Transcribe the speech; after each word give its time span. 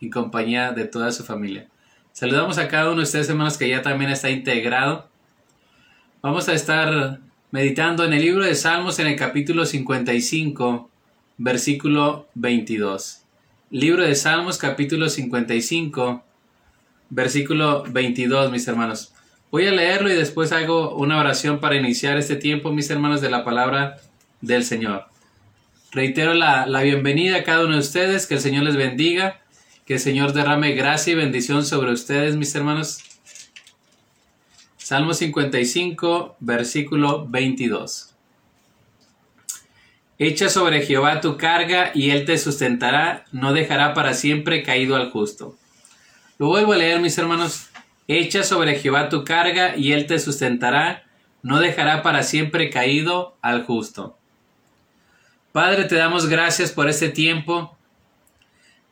en 0.00 0.10
compañía 0.10 0.72
de 0.72 0.84
toda 0.84 1.12
su 1.12 1.24
familia. 1.24 1.68
Saludamos 2.12 2.58
a 2.58 2.68
cada 2.68 2.88
uno 2.88 2.98
de 2.98 3.02
ustedes, 3.04 3.28
hermanos, 3.28 3.56
que 3.56 3.68
ya 3.68 3.82
también 3.82 4.10
está 4.10 4.30
integrado. 4.30 5.08
Vamos 6.22 6.48
a 6.48 6.54
estar 6.54 7.20
meditando 7.50 8.04
en 8.04 8.12
el 8.12 8.22
libro 8.22 8.44
de 8.44 8.54
Salmos 8.54 8.98
en 8.98 9.06
el 9.06 9.16
capítulo 9.16 9.64
55, 9.64 10.90
versículo 11.38 12.28
22. 12.34 13.22
Libro 13.70 14.04
de 14.04 14.14
Salmos, 14.14 14.58
capítulo 14.58 15.08
55, 15.08 16.24
versículo 17.08 17.84
22, 17.88 18.50
mis 18.50 18.66
hermanos. 18.68 19.14
Voy 19.50 19.66
a 19.66 19.72
leerlo 19.72 20.10
y 20.10 20.16
después 20.16 20.52
hago 20.52 20.94
una 20.96 21.18
oración 21.18 21.58
para 21.58 21.76
iniciar 21.76 22.18
este 22.18 22.36
tiempo, 22.36 22.72
mis 22.72 22.90
hermanos, 22.90 23.20
de 23.20 23.30
la 23.30 23.44
palabra 23.44 23.96
del 24.40 24.64
Señor. 24.64 25.06
Reitero 25.92 26.34
la, 26.34 26.66
la 26.66 26.82
bienvenida 26.82 27.38
a 27.38 27.42
cada 27.42 27.64
uno 27.64 27.74
de 27.74 27.80
ustedes, 27.80 28.26
que 28.26 28.34
el 28.34 28.40
Señor 28.40 28.62
les 28.62 28.76
bendiga, 28.76 29.39
que 29.90 29.94
el 29.94 30.00
Señor 30.00 30.32
derrame 30.32 30.70
gracia 30.74 31.14
y 31.14 31.16
bendición 31.16 31.66
sobre 31.66 31.90
ustedes, 31.90 32.36
mis 32.36 32.54
hermanos. 32.54 33.00
Salmo 34.76 35.14
55, 35.14 36.36
versículo 36.38 37.26
22. 37.26 38.14
Echa 40.16 40.48
sobre 40.48 40.82
Jehová 40.82 41.20
tu 41.20 41.36
carga 41.36 41.90
y 41.92 42.10
él 42.10 42.24
te 42.24 42.38
sustentará, 42.38 43.24
no 43.32 43.52
dejará 43.52 43.92
para 43.92 44.14
siempre 44.14 44.62
caído 44.62 44.94
al 44.94 45.10
justo. 45.10 45.56
Lo 46.38 46.46
vuelvo 46.46 46.74
a 46.74 46.76
leer, 46.76 47.00
mis 47.00 47.18
hermanos. 47.18 47.66
Echa 48.06 48.44
sobre 48.44 48.78
Jehová 48.78 49.08
tu 49.08 49.24
carga 49.24 49.76
y 49.76 49.90
él 49.90 50.06
te 50.06 50.20
sustentará, 50.20 51.02
no 51.42 51.58
dejará 51.58 52.04
para 52.04 52.22
siempre 52.22 52.70
caído 52.70 53.36
al 53.42 53.64
justo. 53.64 54.16
Padre, 55.50 55.82
te 55.86 55.96
damos 55.96 56.28
gracias 56.28 56.70
por 56.70 56.88
este 56.88 57.08
tiempo. 57.08 57.76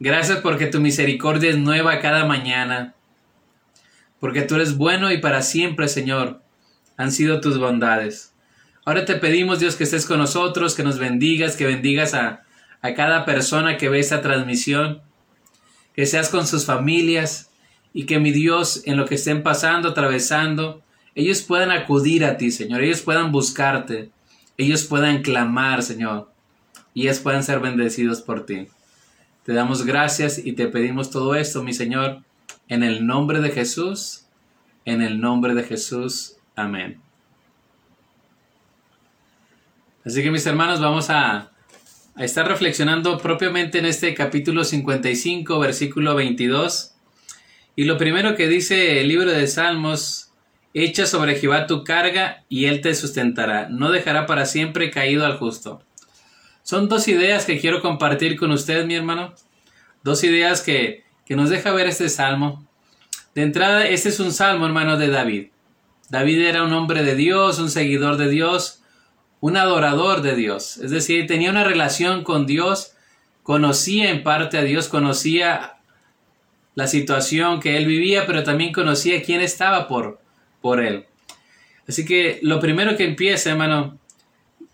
Gracias 0.01 0.38
porque 0.38 0.66
tu 0.66 0.80
misericordia 0.80 1.51
es 1.51 1.59
nueva 1.59 2.01
cada 2.01 2.25
mañana. 2.25 2.95
Porque 4.21 4.43
tú 4.43 4.57
eres 4.57 4.77
bueno 4.77 5.10
y 5.13 5.18
para 5.18 5.43
siempre, 5.43 5.88
Señor, 5.88 6.43
han 6.96 7.13
sido 7.13 7.41
tus 7.41 7.59
bondades. 7.59 8.32
Ahora 8.85 9.04
te 9.04 9.16
pedimos, 9.16 9.60
Dios, 9.60 9.76
que 9.76 9.85
estés 9.85 10.07
con 10.07 10.19
nosotros, 10.19 10.74
que 10.74 10.82
nos 10.82 10.99
bendigas, 10.99 11.57
que 11.57 11.66
bendigas 11.66 12.15
a, 12.15 12.43
a 12.80 12.95
cada 12.95 13.24
persona 13.24 13.76
que 13.76 13.88
ve 13.88 14.01
esta 14.01 14.23
transmisión, 14.23 15.02
que 15.95 16.07
seas 16.07 16.29
con 16.30 16.46
sus 16.46 16.65
familias, 16.65 17.49
y 17.93 18.04
que 18.04 18.19
mi 18.19 18.30
Dios, 18.30 18.82
en 18.85 18.96
lo 18.96 19.07
que 19.07 19.16
estén 19.16 19.43
pasando, 19.43 19.88
atravesando, 19.88 20.82
ellos 21.15 21.43
puedan 21.43 21.71
acudir 21.71 22.24
a 22.24 22.37
ti, 22.37 22.51
Señor, 22.51 22.82
ellos 22.82 23.02
puedan 23.02 23.32
buscarte, 23.32 24.10
ellos 24.57 24.85
puedan 24.85 25.23
clamar, 25.23 25.82
Señor, 25.82 26.30
y 26.95 27.02
ellos 27.02 27.19
puedan 27.19 27.43
ser 27.43 27.60
bendecidos 27.60 28.21
por 28.23 28.46
ti. 28.46 28.69
Te 29.49 29.54
damos 29.54 29.87
gracias 29.87 30.37
y 30.37 30.52
te 30.52 30.68
pedimos 30.68 31.10
todo 31.10 31.35
esto, 31.35 31.63
mi 31.63 31.73
Señor, 31.73 32.23
en 32.68 32.82
el 32.82 33.07
nombre 33.07 33.41
de 33.41 33.49
Jesús, 33.49 34.27
en 34.85 35.01
el 35.01 35.23
nombre 35.23 35.54
de 35.54 35.63
Jesús. 35.63 36.37
Amén. 36.54 37.01
Así 40.04 40.23
que 40.23 40.30
mis 40.30 40.45
hermanos, 40.45 40.82
vamos 40.82 41.09
a, 41.09 41.51
estar 42.19 42.46
reflexionando 42.46 43.16
propiamente 43.16 43.79
en 43.79 43.87
este 43.87 44.13
capítulo 44.13 44.65
55, 44.65 45.59
versículo 45.59 46.15
22 46.15 46.93
y 47.74 47.85
lo 47.85 47.96
primero 47.96 48.37
que 48.37 48.49
dice 48.49 49.01
el 49.01 49.09
libro 49.09 49.30
de 49.30 49.46
Salmos, 49.46 50.30
echa 50.74 51.07
sobre 51.07 51.37
Jehová 51.37 51.66
tu 51.66 51.85
carga 51.85 52.45
y 52.51 52.66
él 52.66 52.82
te 52.82 52.95
sustentará, 52.95 53.71
no 53.71 53.91
dejará 53.91 54.26
para 54.26 54.45
siempre 54.45 54.91
caído 54.91 55.24
al 55.24 55.38
justo. 55.38 55.82
Son 56.69 56.87
dos 56.87 57.09
ideas 57.09 57.47
que 57.47 57.59
quiero 57.59 57.80
compartir 57.80 58.37
con 58.37 58.51
usted, 58.51 58.85
mi 58.85 58.95
hermano. 58.95 59.33
Dos 60.02 60.23
ideas 60.23 60.61
que, 60.61 61.02
que 61.25 61.35
nos 61.35 61.49
deja 61.49 61.73
ver 61.73 61.87
este 61.87 62.10
salmo. 62.10 62.69
De 63.35 63.41
entrada, 63.41 63.87
este 63.87 64.10
es 64.10 64.21
un 64.21 64.33
salmo, 64.33 64.66
hermano, 64.66 64.99
de 64.99 65.09
David. 65.09 65.47
David 66.10 66.43
era 66.43 66.62
un 66.65 66.75
hombre 66.75 67.05
de 67.05 67.15
Dios, 67.15 67.59
un 67.59 67.71
seguidor 67.71 68.19
de 68.19 68.28
Dios, 68.28 68.82
un 69.41 69.56
adorador 69.56 70.20
de 70.20 70.37
Dios. 70.37 70.76
Es 70.76 70.91
decir, 70.91 71.26
tenía 71.26 71.48
una 71.48 71.65
relación 71.65 72.22
con 72.22 72.44
Dios, 72.44 72.92
conocía 73.42 74.10
en 74.10 74.22
parte 74.22 74.59
a 74.59 74.62
Dios, 74.62 74.88
conocía 74.88 75.78
la 76.75 76.87
situación 76.87 77.60
que 77.60 77.78
él 77.78 77.87
vivía, 77.87 78.26
pero 78.26 78.44
también 78.44 78.75
conocía 78.75 79.22
quién 79.22 79.41
estaba 79.41 79.88
por, 79.88 80.21
por 80.60 80.84
él. 80.84 81.06
Así 81.88 82.04
que 82.04 82.41
lo 82.42 82.60
primero 82.60 82.94
que 82.94 83.04
empieza, 83.04 83.48
hermano, 83.48 83.98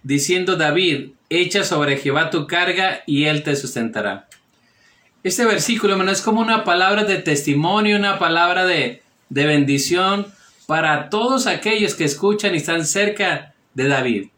diciendo 0.04 0.56
David, 0.56 1.08
echa 1.30 1.64
sobre 1.64 1.96
Jehová 1.96 2.30
tu 2.30 2.46
carga 2.46 3.02
y 3.06 3.24
él 3.24 3.42
te 3.42 3.56
sustentará. 3.56 4.28
Este 5.24 5.44
versículo, 5.46 5.94
hermano, 5.94 6.12
es 6.12 6.20
como 6.20 6.40
una 6.40 6.62
palabra 6.62 7.04
de 7.04 7.16
testimonio, 7.16 7.96
una 7.96 8.18
palabra 8.18 8.66
de, 8.66 9.02
de 9.30 9.46
bendición 9.46 10.26
para 10.66 11.08
todos 11.08 11.46
aquellos 11.46 11.94
que 11.94 12.04
escuchan 12.04 12.54
y 12.54 12.58
están 12.58 12.86
cerca 12.86 13.54
de 13.72 13.88
David. 13.88 14.28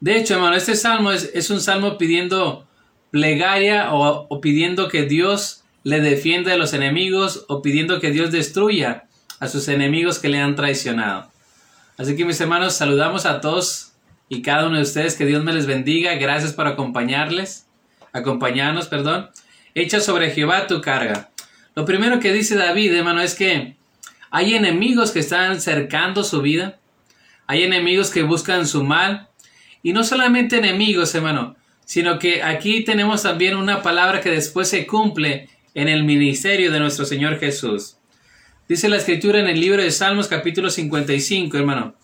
De 0.00 0.18
hecho, 0.18 0.34
hermano, 0.34 0.56
este 0.56 0.76
salmo 0.76 1.10
es, 1.12 1.50
un 1.50 1.60
salmo 1.60 1.96
pidiendo 1.96 2.66
plegaria 3.10 3.92
o, 3.92 4.26
o 4.28 4.40
pidiendo 4.40 4.88
que 4.88 5.04
Dios 5.04 5.62
le 5.82 6.00
defiende 6.00 6.50
de 6.50 6.58
los 6.58 6.74
enemigos 6.74 7.46
o 7.48 7.62
pidiendo 7.62 8.00
que 8.00 8.10
Dios 8.10 8.30
destruya 8.30 9.04
a 9.40 9.48
sus 9.48 9.68
enemigos 9.68 10.18
que 10.18 10.28
le 10.28 10.38
han 10.38 10.56
traicionado. 10.56 11.30
Así 11.96 12.16
que 12.16 12.26
mis 12.26 12.40
hermanos, 12.40 12.74
saludamos 12.74 13.24
a 13.24 13.40
todos 13.40 13.89
y 14.32 14.42
cada 14.42 14.68
uno 14.68 14.76
de 14.76 14.82
ustedes, 14.82 15.16
que 15.16 15.26
Dios 15.26 15.42
me 15.42 15.52
les 15.52 15.66
bendiga, 15.66 16.14
gracias 16.14 16.52
por 16.52 16.68
acompañarles, 16.68 17.66
acompañarnos, 18.12 18.86
perdón. 18.86 19.28
Echa 19.74 19.98
sobre 19.98 20.30
Jehová 20.30 20.68
tu 20.68 20.80
carga. 20.80 21.30
Lo 21.74 21.84
primero 21.84 22.20
que 22.20 22.32
dice 22.32 22.54
David, 22.54 22.94
hermano, 22.94 23.20
es 23.22 23.34
que 23.34 23.74
hay 24.30 24.54
enemigos 24.54 25.10
que 25.10 25.18
están 25.18 25.60
cercando 25.60 26.22
su 26.22 26.42
vida, 26.42 26.78
hay 27.48 27.64
enemigos 27.64 28.10
que 28.10 28.22
buscan 28.22 28.68
su 28.68 28.84
mal, 28.84 29.28
y 29.82 29.92
no 29.92 30.04
solamente 30.04 30.58
enemigos, 30.58 31.12
hermano, 31.16 31.56
sino 31.84 32.20
que 32.20 32.44
aquí 32.44 32.84
tenemos 32.84 33.24
también 33.24 33.56
una 33.56 33.82
palabra 33.82 34.20
que 34.20 34.30
después 34.30 34.68
se 34.68 34.86
cumple 34.86 35.48
en 35.74 35.88
el 35.88 36.04
ministerio 36.04 36.70
de 36.70 36.78
nuestro 36.78 37.04
Señor 37.04 37.40
Jesús. 37.40 37.96
Dice 38.68 38.88
la 38.88 38.98
escritura 38.98 39.40
en 39.40 39.48
el 39.48 39.60
libro 39.60 39.82
de 39.82 39.90
Salmos 39.90 40.28
capítulo 40.28 40.70
55, 40.70 41.56
hermano. 41.56 41.96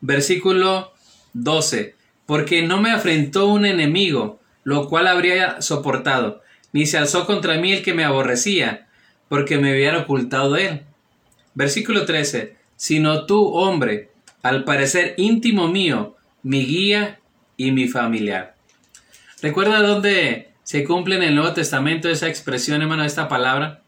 Versículo 0.00 0.92
12. 1.32 1.94
Porque 2.26 2.62
no 2.62 2.80
me 2.80 2.90
afrentó 2.90 3.46
un 3.46 3.64
enemigo, 3.64 4.40
lo 4.64 4.88
cual 4.88 5.06
habría 5.06 5.62
soportado, 5.62 6.42
ni 6.72 6.86
se 6.86 6.98
alzó 6.98 7.26
contra 7.26 7.56
mí 7.56 7.72
el 7.72 7.82
que 7.82 7.94
me 7.94 8.04
aborrecía, 8.04 8.86
porque 9.28 9.58
me 9.58 9.72
hubiera 9.72 10.00
ocultado 10.00 10.56
él. 10.56 10.82
Versículo 11.54 12.04
13. 12.04 12.56
Sino 12.76 13.26
tú, 13.26 13.48
hombre, 13.48 14.10
al 14.42 14.64
parecer 14.64 15.14
íntimo 15.16 15.68
mío, 15.68 16.16
mi 16.42 16.64
guía 16.64 17.18
y 17.56 17.72
mi 17.72 17.88
familiar. 17.88 18.54
¿Recuerda 19.40 19.82
dónde 19.82 20.48
se 20.68 20.84
cumple 20.84 21.16
en 21.16 21.22
el 21.22 21.34
Nuevo 21.34 21.54
Testamento 21.54 22.10
esa 22.10 22.28
expresión, 22.28 22.82
hermano, 22.82 23.02
esta 23.02 23.26
palabra. 23.26 23.80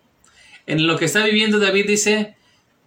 En 0.66 0.86
lo 0.86 0.96
que 0.96 1.04
está 1.04 1.22
viviendo 1.22 1.58
David 1.58 1.86
dice, 1.86 2.36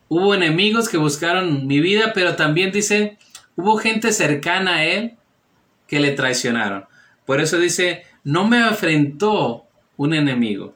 hubo 0.08 0.34
enemigos 0.36 0.90
que 0.90 0.98
buscaron 0.98 1.68
mi 1.68 1.80
vida, 1.80 2.12
pero 2.14 2.36
también 2.36 2.72
dice, 2.72 3.18
hubo 3.56 3.78
gente 3.78 4.12
cercana 4.12 4.76
a 4.76 4.86
él 4.86 5.14
que 5.88 6.00
le 6.00 6.12
traicionaron. 6.12 6.86
Por 7.26 7.42
eso 7.42 7.58
dice, 7.58 8.06
no 8.24 8.48
me 8.48 8.62
afrentó 8.62 9.66
un 9.98 10.14
enemigo, 10.14 10.76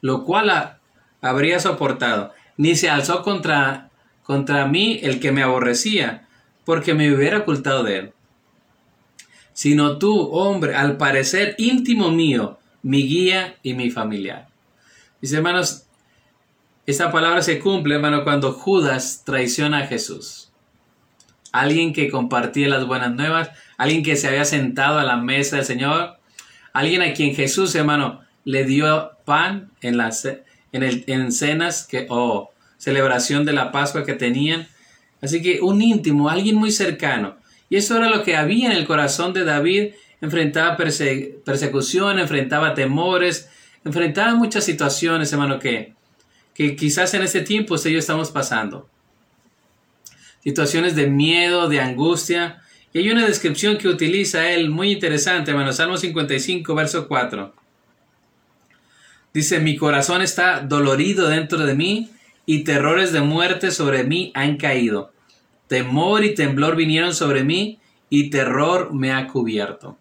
lo 0.00 0.24
cual 0.24 0.78
habría 1.20 1.60
soportado, 1.60 2.32
ni 2.56 2.76
se 2.76 2.90
alzó 2.90 3.22
contra, 3.22 3.90
contra 4.22 4.66
mí 4.66 5.00
el 5.02 5.20
que 5.20 5.32
me 5.32 5.42
aborrecía, 5.42 6.28
porque 6.64 6.94
me 6.94 7.12
hubiera 7.12 7.38
ocultado 7.38 7.82
de 7.82 7.96
él 7.98 8.14
sino 9.54 9.98
tú, 9.98 10.30
hombre, 10.32 10.74
al 10.74 10.98
parecer 10.98 11.54
íntimo 11.58 12.10
mío, 12.10 12.58
mi 12.82 13.06
guía 13.06 13.56
y 13.62 13.72
mi 13.72 13.90
familiar. 13.90 14.48
Mis 15.22 15.32
hermanos, 15.32 15.83
esta 16.86 17.10
palabra 17.10 17.42
se 17.42 17.60
cumple, 17.60 17.94
hermano, 17.94 18.24
cuando 18.24 18.52
Judas 18.52 19.22
traiciona 19.24 19.78
a 19.78 19.86
Jesús. 19.86 20.50
Alguien 21.52 21.92
que 21.92 22.10
compartía 22.10 22.68
las 22.68 22.86
buenas 22.86 23.14
nuevas, 23.14 23.50
alguien 23.78 24.02
que 24.02 24.16
se 24.16 24.28
había 24.28 24.44
sentado 24.44 24.98
a 24.98 25.04
la 25.04 25.16
mesa 25.16 25.56
del 25.56 25.64
Señor, 25.64 26.18
alguien 26.72 27.00
a 27.02 27.14
quien 27.14 27.34
Jesús, 27.34 27.74
hermano, 27.74 28.20
le 28.44 28.64
dio 28.64 29.12
pan 29.24 29.70
en 29.80 29.96
las 29.96 30.26
en, 30.26 30.82
el, 30.82 31.04
en 31.06 31.32
cenas 31.32 31.86
que, 31.86 32.06
o 32.10 32.50
celebración 32.76 33.46
de 33.46 33.52
la 33.54 33.72
Pascua 33.72 34.04
que 34.04 34.14
tenían. 34.14 34.66
Así 35.22 35.40
que 35.40 35.62
un 35.62 35.80
íntimo, 35.80 36.28
alguien 36.28 36.56
muy 36.56 36.70
cercano, 36.70 37.36
y 37.70 37.76
eso 37.76 37.96
era 37.96 38.10
lo 38.10 38.22
que 38.22 38.36
había 38.36 38.70
en 38.70 38.76
el 38.76 38.86
corazón 38.86 39.32
de 39.32 39.44
David. 39.44 39.94
Enfrentaba 40.20 40.76
persecución, 40.76 42.18
enfrentaba 42.18 42.74
temores, 42.74 43.48
enfrentaba 43.84 44.34
muchas 44.34 44.64
situaciones, 44.64 45.32
hermano, 45.32 45.58
que, 45.58 45.93
que 46.54 46.76
quizás 46.76 47.12
en 47.14 47.22
ese 47.22 47.40
tiempo 47.40 47.74
usted 47.74 47.90
y 47.90 47.94
yo 47.94 47.98
estamos 47.98 48.30
pasando. 48.30 48.88
Situaciones 50.42 50.94
de 50.94 51.08
miedo, 51.08 51.68
de 51.68 51.80
angustia. 51.80 52.62
Y 52.92 52.98
hay 52.98 53.10
una 53.10 53.26
descripción 53.26 53.76
que 53.76 53.88
utiliza 53.88 54.50
él 54.50 54.70
muy 54.70 54.92
interesante, 54.92 55.50
hermano. 55.50 55.72
Salmo 55.72 55.96
55, 55.96 56.74
verso 56.74 57.08
4. 57.08 57.54
Dice, 59.32 59.58
mi 59.58 59.76
corazón 59.76 60.22
está 60.22 60.60
dolorido 60.60 61.28
dentro 61.28 61.58
de 61.66 61.74
mí 61.74 62.10
y 62.46 62.62
terrores 62.62 63.12
de 63.12 63.20
muerte 63.20 63.72
sobre 63.72 64.04
mí 64.04 64.30
han 64.34 64.56
caído. 64.56 65.12
Temor 65.66 66.24
y 66.24 66.34
temblor 66.34 66.76
vinieron 66.76 67.14
sobre 67.14 67.42
mí 67.42 67.80
y 68.10 68.30
terror 68.30 68.92
me 68.94 69.12
ha 69.12 69.26
cubierto. 69.26 69.98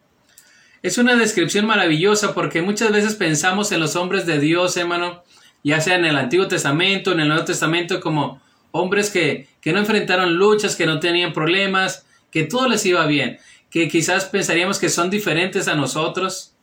Es 0.83 0.97
una 0.97 1.15
descripción 1.15 1.65
maravillosa 1.65 2.35
porque 2.35 2.61
muchas 2.61 2.91
veces 2.91 3.15
pensamos 3.15 3.71
en 3.71 3.79
los 3.79 3.95
hombres 3.95 4.25
de 4.25 4.39
Dios, 4.39 4.75
hermano, 4.77 5.23
ya 5.63 5.81
sea 5.81 5.95
en 5.95 6.05
el 6.05 6.17
Antiguo 6.17 6.47
Testamento, 6.47 7.11
en 7.11 7.21
el 7.21 7.27
Nuevo 7.27 7.45
Testamento, 7.45 7.99
como 7.99 8.41
hombres 8.71 9.09
que, 9.09 9.47
que 9.61 9.71
no 9.71 9.79
enfrentaron 9.79 10.35
luchas, 10.35 10.75
que 10.75 10.85
no 10.85 10.99
tenían 10.99 11.33
problemas, 11.33 12.05
que 12.31 12.43
todo 12.43 12.67
les 12.67 12.85
iba 12.85 13.05
bien, 13.05 13.37
que 13.69 13.87
quizás 13.87 14.25
pensaríamos 14.25 14.79
que 14.79 14.89
son 14.89 15.09
diferentes 15.09 15.67
a 15.67 15.75
nosotros, 15.75 16.53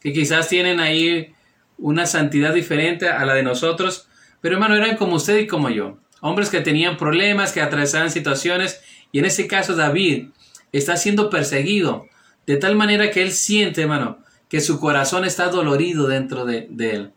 que 0.00 0.12
quizás 0.12 0.48
tienen 0.48 0.80
ahí 0.80 1.34
una 1.78 2.06
santidad 2.06 2.54
diferente 2.54 3.08
a 3.08 3.24
la 3.24 3.34
de 3.34 3.42
nosotros, 3.42 4.08
pero 4.40 4.56
hermano, 4.56 4.74
eran 4.74 4.96
como 4.96 5.16
usted 5.16 5.38
y 5.38 5.46
como 5.46 5.70
yo, 5.70 5.98
hombres 6.20 6.50
que 6.50 6.60
tenían 6.60 6.96
problemas, 6.96 7.52
que 7.52 7.60
atravesaban 7.60 8.10
situaciones, 8.10 8.82
y 9.12 9.18
en 9.18 9.24
este 9.24 9.46
caso 9.46 9.76
David 9.76 10.28
está 10.72 10.96
siendo 10.96 11.30
perseguido, 11.30 12.06
de 12.46 12.56
tal 12.56 12.74
manera 12.74 13.10
que 13.10 13.22
él 13.22 13.32
siente, 13.32 13.82
hermano, 13.82 14.18
que 14.48 14.60
su 14.60 14.80
corazón 14.80 15.24
está 15.24 15.48
dolorido 15.48 16.08
dentro 16.08 16.44
de, 16.44 16.68
él. 16.78 17.12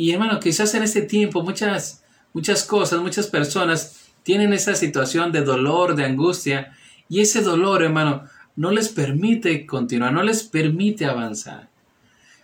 Y 0.00 0.12
hermano, 0.12 0.40
quizás 0.40 0.72
en 0.72 0.82
este 0.82 1.02
tiempo 1.02 1.42
muchas, 1.42 2.02
muchas 2.32 2.64
cosas, 2.64 3.00
muchas 3.00 3.26
personas 3.26 4.06
tienen 4.22 4.54
esa 4.54 4.74
situación 4.74 5.30
de 5.30 5.42
dolor, 5.42 5.94
de 5.94 6.06
angustia, 6.06 6.74
y 7.10 7.20
ese 7.20 7.42
dolor, 7.42 7.82
hermano, 7.82 8.24
no 8.56 8.70
les 8.70 8.88
permite 8.88 9.66
continuar, 9.66 10.14
no 10.14 10.22
les 10.22 10.42
permite 10.42 11.04
avanzar. 11.04 11.68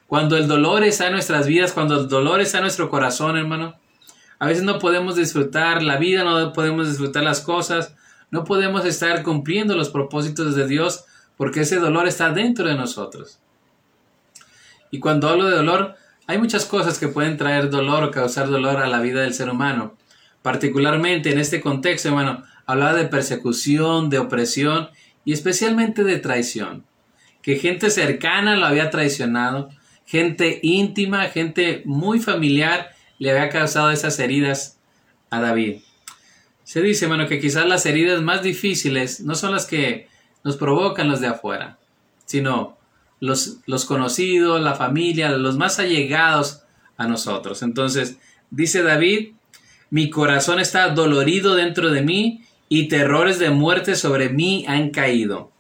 Cuando 0.06 0.36
el 0.36 0.48
dolor 0.48 0.84
está 0.84 1.06
en 1.06 1.14
nuestras 1.14 1.46
vidas, 1.46 1.72
cuando 1.72 1.98
el 1.98 2.08
dolor 2.08 2.42
está 2.42 2.58
en 2.58 2.64
nuestro 2.64 2.90
corazón, 2.90 3.38
hermano, 3.38 3.76
a 4.38 4.48
veces 4.48 4.62
no 4.62 4.78
podemos 4.78 5.16
disfrutar 5.16 5.82
la 5.82 5.96
vida, 5.96 6.24
no 6.24 6.52
podemos 6.52 6.86
disfrutar 6.90 7.22
las 7.22 7.40
cosas, 7.40 7.96
no 8.30 8.44
podemos 8.44 8.84
estar 8.84 9.22
cumpliendo 9.22 9.74
los 9.76 9.88
propósitos 9.88 10.56
de 10.56 10.68
Dios 10.68 11.06
porque 11.38 11.60
ese 11.60 11.76
dolor 11.76 12.06
está 12.06 12.32
dentro 12.32 12.68
de 12.68 12.74
nosotros. 12.74 13.38
Y 14.90 15.00
cuando 15.00 15.30
hablo 15.30 15.46
de 15.46 15.56
dolor, 15.56 15.96
hay 16.26 16.38
muchas 16.38 16.64
cosas 16.64 16.98
que 16.98 17.08
pueden 17.08 17.36
traer 17.36 17.70
dolor 17.70 18.04
o 18.04 18.10
causar 18.10 18.48
dolor 18.48 18.78
a 18.78 18.88
la 18.88 19.00
vida 19.00 19.22
del 19.22 19.34
ser 19.34 19.48
humano. 19.48 19.94
Particularmente 20.42 21.30
en 21.30 21.38
este 21.38 21.60
contexto, 21.60 22.08
hermano, 22.08 22.42
hablaba 22.66 22.94
de 22.94 23.06
persecución, 23.06 24.10
de 24.10 24.18
opresión 24.18 24.90
y 25.24 25.32
especialmente 25.32 26.04
de 26.04 26.18
traición. 26.18 26.84
Que 27.42 27.56
gente 27.56 27.90
cercana 27.90 28.56
lo 28.56 28.66
había 28.66 28.90
traicionado, 28.90 29.70
gente 30.04 30.58
íntima, 30.62 31.26
gente 31.26 31.82
muy 31.84 32.18
familiar 32.20 32.90
le 33.18 33.30
había 33.30 33.48
causado 33.48 33.90
esas 33.90 34.18
heridas 34.18 34.78
a 35.30 35.40
David. 35.40 35.80
Se 36.64 36.82
dice, 36.82 37.04
hermano, 37.04 37.28
que 37.28 37.40
quizás 37.40 37.66
las 37.66 37.86
heridas 37.86 38.20
más 38.22 38.42
difíciles 38.42 39.20
no 39.20 39.36
son 39.36 39.52
las 39.52 39.66
que 39.66 40.08
nos 40.42 40.56
provocan 40.56 41.08
los 41.08 41.20
de 41.20 41.28
afuera, 41.28 41.78
sino 42.24 42.75
los, 43.20 43.58
los 43.66 43.84
conocidos, 43.84 44.60
la 44.60 44.74
familia, 44.74 45.30
los 45.30 45.56
más 45.56 45.78
allegados 45.78 46.62
a 46.96 47.06
nosotros. 47.06 47.62
Entonces, 47.62 48.18
dice 48.50 48.82
David, 48.82 49.32
mi 49.90 50.10
corazón 50.10 50.60
está 50.60 50.88
dolorido 50.88 51.54
dentro 51.54 51.90
de 51.90 52.02
mí 52.02 52.42
y 52.68 52.88
terrores 52.88 53.38
de 53.38 53.50
muerte 53.50 53.94
sobre 53.94 54.28
mí 54.28 54.64
han 54.68 54.90
caído. 54.90 55.52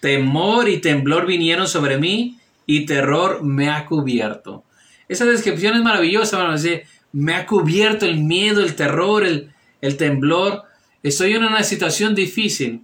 Temor 0.00 0.68
y 0.68 0.78
temblor 0.78 1.26
vinieron 1.26 1.66
sobre 1.66 1.98
mí 1.98 2.38
y 2.66 2.86
terror 2.86 3.42
me 3.42 3.70
ha 3.70 3.86
cubierto. 3.86 4.64
Esa 5.08 5.24
descripción 5.24 5.76
es 5.76 5.82
maravillosa, 5.82 6.54
me 7.12 7.34
ha 7.34 7.46
cubierto 7.46 8.04
el 8.04 8.18
miedo, 8.18 8.60
el 8.60 8.74
terror, 8.74 9.24
el, 9.24 9.52
el 9.80 9.96
temblor. 9.96 10.64
Estoy 11.02 11.34
en 11.34 11.44
una 11.44 11.62
situación 11.62 12.14
difícil. 12.14 12.82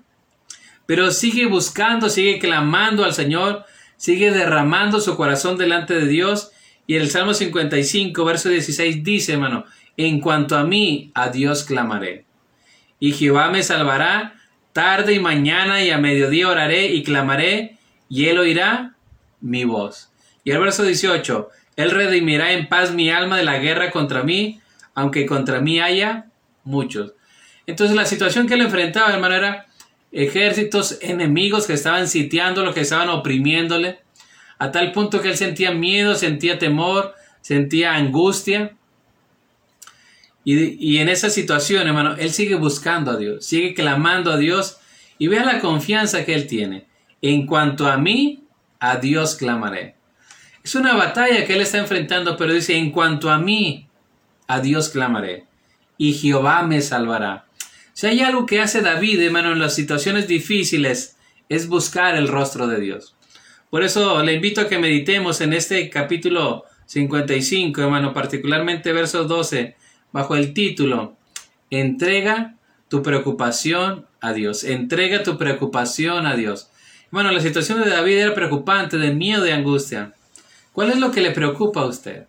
Pero 0.86 1.10
sigue 1.10 1.46
buscando, 1.46 2.08
sigue 2.08 2.38
clamando 2.38 3.04
al 3.04 3.12
Señor, 3.12 3.64
sigue 4.02 4.32
derramando 4.32 5.00
su 5.00 5.16
corazón 5.16 5.56
delante 5.56 5.94
de 5.94 6.08
Dios. 6.08 6.50
Y 6.88 6.96
el 6.96 7.08
Salmo 7.08 7.34
55, 7.34 8.24
verso 8.24 8.48
16 8.48 9.04
dice, 9.04 9.34
hermano, 9.34 9.64
en 9.96 10.18
cuanto 10.18 10.56
a 10.56 10.64
mí, 10.64 11.12
a 11.14 11.28
Dios 11.28 11.62
clamaré. 11.62 12.24
Y 12.98 13.12
Jehová 13.12 13.50
me 13.50 13.62
salvará, 13.62 14.34
tarde 14.72 15.12
y 15.12 15.20
mañana 15.20 15.84
y 15.84 15.90
a 15.90 15.98
mediodía 15.98 16.48
oraré 16.48 16.86
y 16.86 17.04
clamaré, 17.04 17.78
y 18.08 18.26
él 18.26 18.38
oirá 18.38 18.96
mi 19.40 19.64
voz. 19.64 20.10
Y 20.42 20.50
el 20.50 20.58
verso 20.58 20.82
18, 20.82 21.48
él 21.76 21.92
redimirá 21.92 22.54
en 22.54 22.68
paz 22.68 22.90
mi 22.92 23.08
alma 23.08 23.36
de 23.36 23.44
la 23.44 23.58
guerra 23.58 23.92
contra 23.92 24.24
mí, 24.24 24.60
aunque 24.96 25.26
contra 25.26 25.60
mí 25.60 25.78
haya 25.78 26.26
muchos. 26.64 27.12
Entonces 27.68 27.94
la 27.94 28.06
situación 28.06 28.48
que 28.48 28.54
él 28.54 28.62
enfrentaba, 28.62 29.12
hermano, 29.12 29.36
era 29.36 29.66
ejércitos 30.12 30.98
enemigos 31.00 31.66
que 31.66 31.72
estaban 31.72 32.06
sitiando, 32.06 32.72
que 32.72 32.80
estaban 32.80 33.08
oprimiéndole, 33.08 34.00
a 34.58 34.70
tal 34.70 34.92
punto 34.92 35.20
que 35.20 35.30
él 35.30 35.36
sentía 35.36 35.72
miedo, 35.72 36.14
sentía 36.14 36.58
temor, 36.58 37.14
sentía 37.40 37.94
angustia. 37.94 38.76
Y, 40.44 40.94
y, 40.94 40.98
en 40.98 41.08
esa 41.08 41.30
situación, 41.30 41.86
hermano, 41.86 42.14
él 42.16 42.30
sigue 42.30 42.56
buscando 42.56 43.12
a 43.12 43.16
Dios, 43.16 43.44
sigue 43.44 43.74
clamando 43.74 44.32
a 44.32 44.36
Dios 44.36 44.78
y 45.18 45.28
vea 45.28 45.44
la 45.44 45.60
confianza 45.60 46.24
que 46.24 46.34
él 46.34 46.46
tiene. 46.46 46.86
En 47.22 47.46
cuanto 47.46 47.86
a 47.86 47.96
mí, 47.96 48.44
a 48.80 48.96
Dios 48.96 49.36
clamaré. 49.36 49.94
Es 50.64 50.74
una 50.74 50.94
batalla 50.94 51.44
que 51.44 51.54
él 51.54 51.60
está 51.60 51.78
enfrentando, 51.78 52.36
pero 52.36 52.52
dice, 52.52 52.76
en 52.76 52.90
cuanto 52.90 53.30
a 53.30 53.38
mí, 53.38 53.88
a 54.46 54.60
Dios 54.60 54.88
clamaré 54.88 55.46
y 55.96 56.14
Jehová 56.14 56.62
me 56.62 56.80
salvará. 56.80 57.46
Si 57.92 58.06
hay 58.06 58.20
algo 58.20 58.46
que 58.46 58.60
hace 58.60 58.80
David, 58.80 59.20
hermano, 59.20 59.52
en 59.52 59.58
las 59.58 59.74
situaciones 59.74 60.26
difíciles, 60.26 61.16
es 61.48 61.68
buscar 61.68 62.16
el 62.16 62.28
rostro 62.28 62.66
de 62.66 62.80
Dios. 62.80 63.14
Por 63.70 63.82
eso 63.82 64.22
le 64.22 64.34
invito 64.34 64.60
a 64.60 64.68
que 64.68 64.78
meditemos 64.78 65.40
en 65.40 65.52
este 65.52 65.88
capítulo 65.90 66.64
55, 66.86 67.80
hermano, 67.80 68.12
particularmente 68.12 68.92
verso 68.92 69.24
12, 69.24 69.76
bajo 70.12 70.36
el 70.36 70.52
título, 70.52 71.16
Entrega 71.70 72.56
tu 72.88 73.02
preocupación 73.02 74.06
a 74.20 74.34
Dios. 74.34 74.64
Entrega 74.64 75.22
tu 75.22 75.38
preocupación 75.38 76.26
a 76.26 76.36
Dios. 76.36 76.68
Bueno, 77.10 77.32
la 77.32 77.40
situación 77.40 77.82
de 77.82 77.88
David 77.88 78.18
era 78.18 78.34
preocupante, 78.34 78.98
de 78.98 79.14
miedo, 79.14 79.42
de 79.42 79.54
angustia. 79.54 80.12
¿Cuál 80.72 80.90
es 80.90 80.98
lo 80.98 81.10
que 81.10 81.22
le 81.22 81.30
preocupa 81.30 81.80
a 81.80 81.86
usted? 81.86 82.26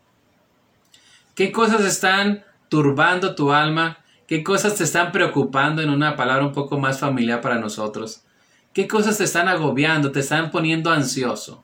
¿Qué 1.36 1.52
cosas 1.52 1.84
están 1.84 2.46
turbando 2.70 3.36
tu 3.36 3.52
alma? 3.52 4.00
¿Qué 4.28 4.42
cosas 4.42 4.76
te 4.76 4.86
están 4.86 5.12
preocupando 5.12 5.82
en 5.82 5.90
una 5.90 6.16
palabra 6.16 6.46
un 6.46 6.54
poco 6.54 6.80
más 6.80 7.00
familiar 7.00 7.42
para 7.42 7.60
nosotros? 7.60 8.24
¿Qué 8.74 8.88
cosas 8.88 9.18
te 9.18 9.26
están 9.26 9.50
agobiando, 9.50 10.12
te 10.12 10.22
están 10.22 10.50
poniendo 10.50 10.90
ansioso? 10.92 11.64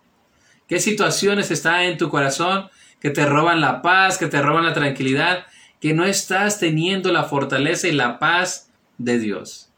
¿Qué 0.68 0.80
situaciones 0.80 1.51
están 1.51 1.82
en 1.84 1.98
tu 1.98 2.10
corazón 2.10 2.70
que 3.00 3.10
te 3.10 3.25
roban 3.25 3.62
la 3.62 3.82
paz, 3.82 4.18
que 4.18 4.28
te 4.28 4.42
roban 4.42 4.66
la 4.66 4.74
tranquilidad, 4.74 5.46
que 5.80 5.94
no 5.94 6.04
estás 6.04 6.60
teniendo 6.60 7.12
la 7.13 7.24
fortaleza 7.24 7.88
y 7.88 7.94
la 7.94 8.20
paz 8.20 8.70
de 8.98 9.20
Dios? 9.20 9.70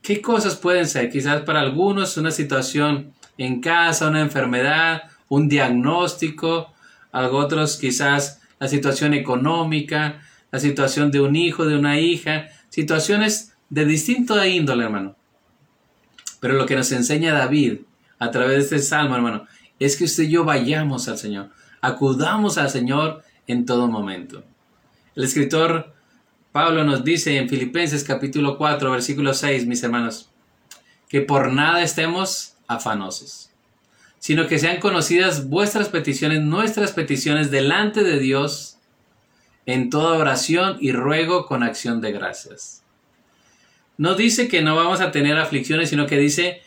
¿Qué 0.00 0.22
cosas 0.22 0.56
pueden 0.56 0.86
ser? 0.86 1.10
Quizás 1.10 1.42
para 1.42 1.60
algunos 1.60 2.16
una 2.16 2.30
situación 2.30 3.12
en 3.36 3.60
casa, 3.60 4.08
una 4.08 4.20
enfermedad, 4.20 5.02
un 5.28 5.48
diagnóstico, 5.48 6.72
algo 7.10 7.38
otros 7.38 7.76
quizás 7.76 8.40
la 8.58 8.68
situación 8.68 9.12
económica, 9.12 10.22
la 10.50 10.58
situación 10.58 11.10
de 11.10 11.20
un 11.20 11.36
hijo, 11.36 11.66
de 11.66 11.76
una 11.76 12.00
hija, 12.00 12.48
situaciones 12.68 13.54
de 13.70 13.84
distinto 13.84 14.42
índole, 14.44 14.84
hermano. 14.84 15.16
Pero 16.40 16.54
lo 16.54 16.66
que 16.66 16.76
nos 16.76 16.90
enseña 16.92 17.34
David 17.34 17.80
a 18.18 18.30
través 18.30 18.70
de 18.70 18.76
este 18.76 18.78
salmo, 18.78 19.14
hermano, 19.14 19.46
es 19.78 19.96
que 19.96 20.04
usted 20.04 20.24
y 20.24 20.30
yo 20.30 20.44
vayamos 20.44 21.08
al 21.08 21.18
Señor, 21.18 21.50
acudamos 21.80 22.58
al 22.58 22.70
Señor 22.70 23.22
en 23.46 23.66
todo 23.66 23.88
momento. 23.88 24.44
El 25.14 25.24
escritor 25.24 25.94
Pablo 26.52 26.84
nos 26.84 27.04
dice 27.04 27.36
en 27.36 27.48
Filipenses 27.48 28.04
capítulo 28.04 28.56
4, 28.56 28.90
versículo 28.90 29.34
6, 29.34 29.66
mis 29.66 29.82
hermanos, 29.82 30.30
que 31.08 31.20
por 31.20 31.52
nada 31.52 31.82
estemos 31.82 32.54
afanosos 32.66 33.48
sino 34.18 34.46
que 34.46 34.58
sean 34.58 34.80
conocidas 34.80 35.48
vuestras 35.48 35.88
peticiones, 35.88 36.42
nuestras 36.42 36.92
peticiones 36.92 37.50
delante 37.50 38.02
de 38.02 38.18
Dios 38.18 38.77
en 39.68 39.90
toda 39.90 40.16
oración 40.16 40.78
y 40.80 40.92
ruego 40.92 41.44
con 41.44 41.62
acción 41.62 42.00
de 42.00 42.10
gracias. 42.10 42.82
No 43.98 44.14
dice 44.14 44.48
que 44.48 44.62
no 44.62 44.74
vamos 44.74 45.02
a 45.02 45.10
tener 45.10 45.36
aflicciones, 45.36 45.90
sino 45.90 46.06
que 46.06 46.16
dice 46.16 46.62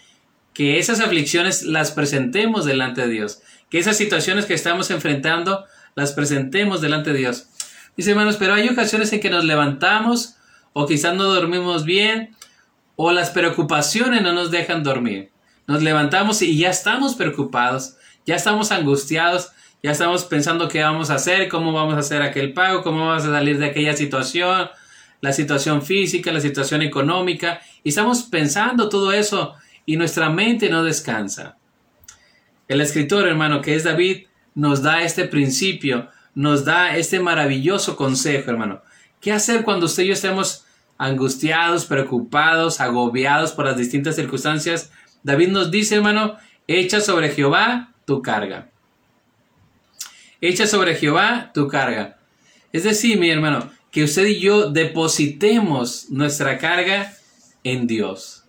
que 0.53 0.77
esas 0.77 0.99
aflicciones 0.99 1.63
las 1.63 1.89
presentemos 1.89 2.63
delante 2.63 3.01
de 3.01 3.07
Dios, 3.07 3.41
que 3.71 3.79
esas 3.79 3.97
situaciones 3.97 4.45
que 4.45 4.53
estamos 4.53 4.91
enfrentando 4.91 5.65
las 5.95 6.11
presentemos 6.11 6.79
delante 6.79 7.11
de 7.11 7.17
Dios. 7.17 7.47
Dice 7.97 8.11
hermanos, 8.11 8.35
pero 8.37 8.53
hay 8.53 8.69
ocasiones 8.69 9.11
en 9.13 9.19
que 9.19 9.31
nos 9.31 9.45
levantamos 9.45 10.35
o 10.73 10.85
quizás 10.85 11.15
no 11.15 11.23
dormimos 11.23 11.85
bien 11.85 12.35
o 12.97 13.11
las 13.11 13.31
preocupaciones 13.31 14.21
no 14.21 14.33
nos 14.33 14.51
dejan 14.51 14.83
dormir. 14.83 15.31
Nos 15.65 15.81
levantamos 15.81 16.43
y 16.43 16.55
ya 16.55 16.69
estamos 16.69 17.15
preocupados, 17.15 17.95
ya 18.27 18.35
estamos 18.35 18.71
angustiados, 18.71 19.53
Ya 19.83 19.91
estamos 19.91 20.25
pensando 20.25 20.67
qué 20.67 20.83
vamos 20.83 21.09
a 21.09 21.15
hacer, 21.15 21.49
cómo 21.49 21.73
vamos 21.73 21.95
a 21.95 21.99
hacer 21.99 22.21
aquel 22.21 22.53
pago, 22.53 22.83
cómo 22.83 23.07
vamos 23.07 23.25
a 23.25 23.31
salir 23.31 23.57
de 23.57 23.65
aquella 23.65 23.95
situación, 23.95 24.69
la 25.21 25.33
situación 25.33 25.81
física, 25.81 26.31
la 26.31 26.39
situación 26.39 26.83
económica. 26.83 27.61
Y 27.83 27.89
estamos 27.89 28.21
pensando 28.23 28.89
todo 28.89 29.11
eso 29.11 29.55
y 29.87 29.97
nuestra 29.97 30.29
mente 30.29 30.69
no 30.69 30.83
descansa. 30.83 31.57
El 32.67 32.79
escritor, 32.79 33.27
hermano, 33.27 33.61
que 33.61 33.75
es 33.75 33.83
David, 33.83 34.27
nos 34.53 34.83
da 34.83 35.01
este 35.01 35.25
principio, 35.25 36.09
nos 36.35 36.63
da 36.63 36.95
este 36.95 37.19
maravilloso 37.19 37.95
consejo, 37.95 38.51
hermano. 38.51 38.83
¿Qué 39.19 39.31
hacer 39.31 39.63
cuando 39.63 39.87
usted 39.87 40.03
y 40.03 40.07
yo 40.07 40.13
estemos 40.13 40.65
angustiados, 40.99 41.85
preocupados, 41.85 42.79
agobiados 42.81 43.51
por 43.51 43.65
las 43.65 43.77
distintas 43.77 44.15
circunstancias? 44.15 44.91
David 45.23 45.49
nos 45.49 45.71
dice, 45.71 45.95
hermano, 45.95 46.37
echa 46.67 47.01
sobre 47.01 47.29
Jehová 47.29 47.93
tu 48.05 48.21
carga. 48.21 48.70
Echa 50.43 50.65
sobre 50.65 50.95
Jehová 50.95 51.51
tu 51.53 51.67
carga. 51.67 52.17
Es 52.73 52.83
decir, 52.83 53.19
mi 53.19 53.29
hermano, 53.29 53.71
que 53.91 54.03
usted 54.03 54.25
y 54.25 54.39
yo 54.39 54.71
depositemos 54.71 56.09
nuestra 56.09 56.57
carga 56.57 57.13
en 57.63 57.85
Dios. 57.85 58.45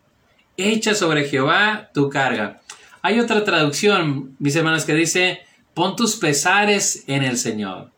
Echa 0.56 0.94
sobre 0.94 1.28
Jehová 1.28 1.90
tu 1.92 2.08
carga. 2.08 2.62
Hay 3.02 3.20
otra 3.20 3.44
traducción, 3.44 4.34
mis 4.38 4.56
hermanos, 4.56 4.86
que 4.86 4.94
dice, 4.94 5.40
pon 5.74 5.94
tus 5.94 6.16
pesares 6.16 7.04
en 7.08 7.24
el 7.24 7.36
Señor. 7.36 7.90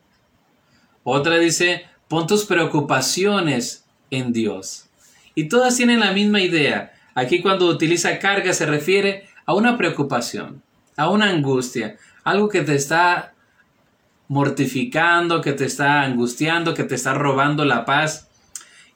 Otra 1.03 1.37
dice, 1.37 1.85
pon 2.09 2.27
tus 2.27 2.43
preocupaciones 2.43 3.85
en 4.11 4.33
Dios. 4.33 4.89
Y 5.35 5.47
todas 5.47 5.77
tienen 5.77 6.01
la 6.01 6.11
misma 6.11 6.41
idea. 6.41 6.91
Aquí 7.13 7.41
cuando 7.41 7.67
utiliza 7.67 8.19
carga 8.19 8.53
se 8.53 8.65
refiere 8.65 9.29
a 9.45 9.53
una 9.53 9.77
preocupación, 9.77 10.61
a 10.97 11.09
una 11.09 11.29
angustia, 11.29 11.95
algo 12.25 12.49
que 12.49 12.61
te 12.61 12.75
está 12.75 13.34
mortificando, 14.27 15.41
que 15.41 15.53
te 15.53 15.65
está 15.65 16.01
angustiando, 16.01 16.73
que 16.73 16.83
te 16.83 16.95
está 16.95 17.13
robando 17.13 17.65
la 17.65 17.85
paz. 17.85 18.29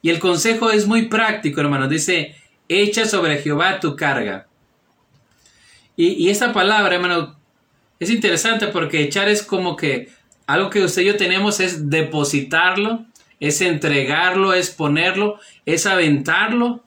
Y 0.02 0.10
el 0.10 0.18
consejo 0.18 0.70
es 0.70 0.86
muy 0.86 1.08
práctico, 1.08 1.60
hermano. 1.60 1.88
Dice, 1.88 2.34
echa 2.68 3.04
sobre 3.06 3.38
Jehová 3.38 3.80
tu 3.80 3.96
carga. 3.96 4.46
Y, 5.96 6.30
esta 6.30 6.52
palabra, 6.54 6.94
hermano, 6.94 7.38
es 7.98 8.08
interesante 8.08 8.68
porque 8.68 9.02
echar 9.02 9.28
es 9.28 9.42
como 9.42 9.76
que 9.76 10.08
algo 10.46 10.70
que 10.70 10.82
usted 10.82 11.02
y 11.02 11.06
yo 11.06 11.16
tenemos 11.18 11.60
es 11.60 11.90
depositarlo, 11.90 13.04
es 13.38 13.60
entregarlo, 13.60 14.54
es 14.54 14.70
ponerlo, 14.70 15.38
es 15.66 15.84
aventarlo, 15.84 16.82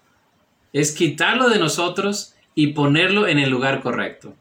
es 0.71 0.93
quitarlo 0.93 1.49
de 1.49 1.59
nosotros 1.59 2.33
y 2.55 2.67
ponerlo 2.67 3.27
en 3.27 3.37
el 3.37 3.51
lugar 3.51 3.81
correcto. 3.81 4.35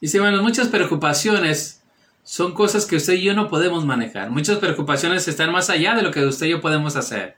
Dice, 0.00 0.16
hermano, 0.16 0.42
muchas 0.42 0.68
preocupaciones 0.68 1.79
son 2.22 2.52
cosas 2.52 2.86
que 2.86 2.96
usted 2.96 3.14
y 3.14 3.22
yo 3.22 3.34
no 3.34 3.48
podemos 3.48 3.84
manejar. 3.84 4.30
Muchas 4.30 4.58
preocupaciones 4.58 5.26
están 5.26 5.52
más 5.52 5.70
allá 5.70 5.94
de 5.94 6.02
lo 6.02 6.10
que 6.10 6.24
usted 6.24 6.46
y 6.46 6.50
yo 6.50 6.60
podemos 6.60 6.96
hacer. 6.96 7.36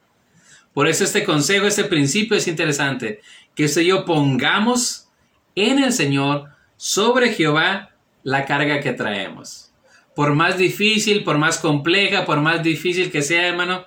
Por 0.75 0.89
eso 0.89 1.05
este 1.05 1.25
consejo, 1.25 1.67
este 1.67 1.85
principio 1.85 2.37
es 2.37 2.49
interesante. 2.49 3.21
Que 3.55 3.67
usted 3.67 3.83
y 3.83 3.87
yo 3.87 4.05
pongamos 4.05 5.09
en 5.55 5.79
el 5.79 5.93
Señor, 5.93 6.51
sobre 6.77 7.33
Jehová, 7.33 7.91
la 8.23 8.45
carga 8.45 8.81
que 8.81 8.93
traemos. 8.93 9.71
Por 10.15 10.35
más 10.35 10.59
difícil, 10.59 11.25
por 11.25 11.39
más 11.39 11.59
compleja, 11.59 12.25
por 12.25 12.41
más 12.41 12.63
difícil 12.63 13.11
que 13.11 13.23
sea, 13.23 13.47
hermano, 13.49 13.85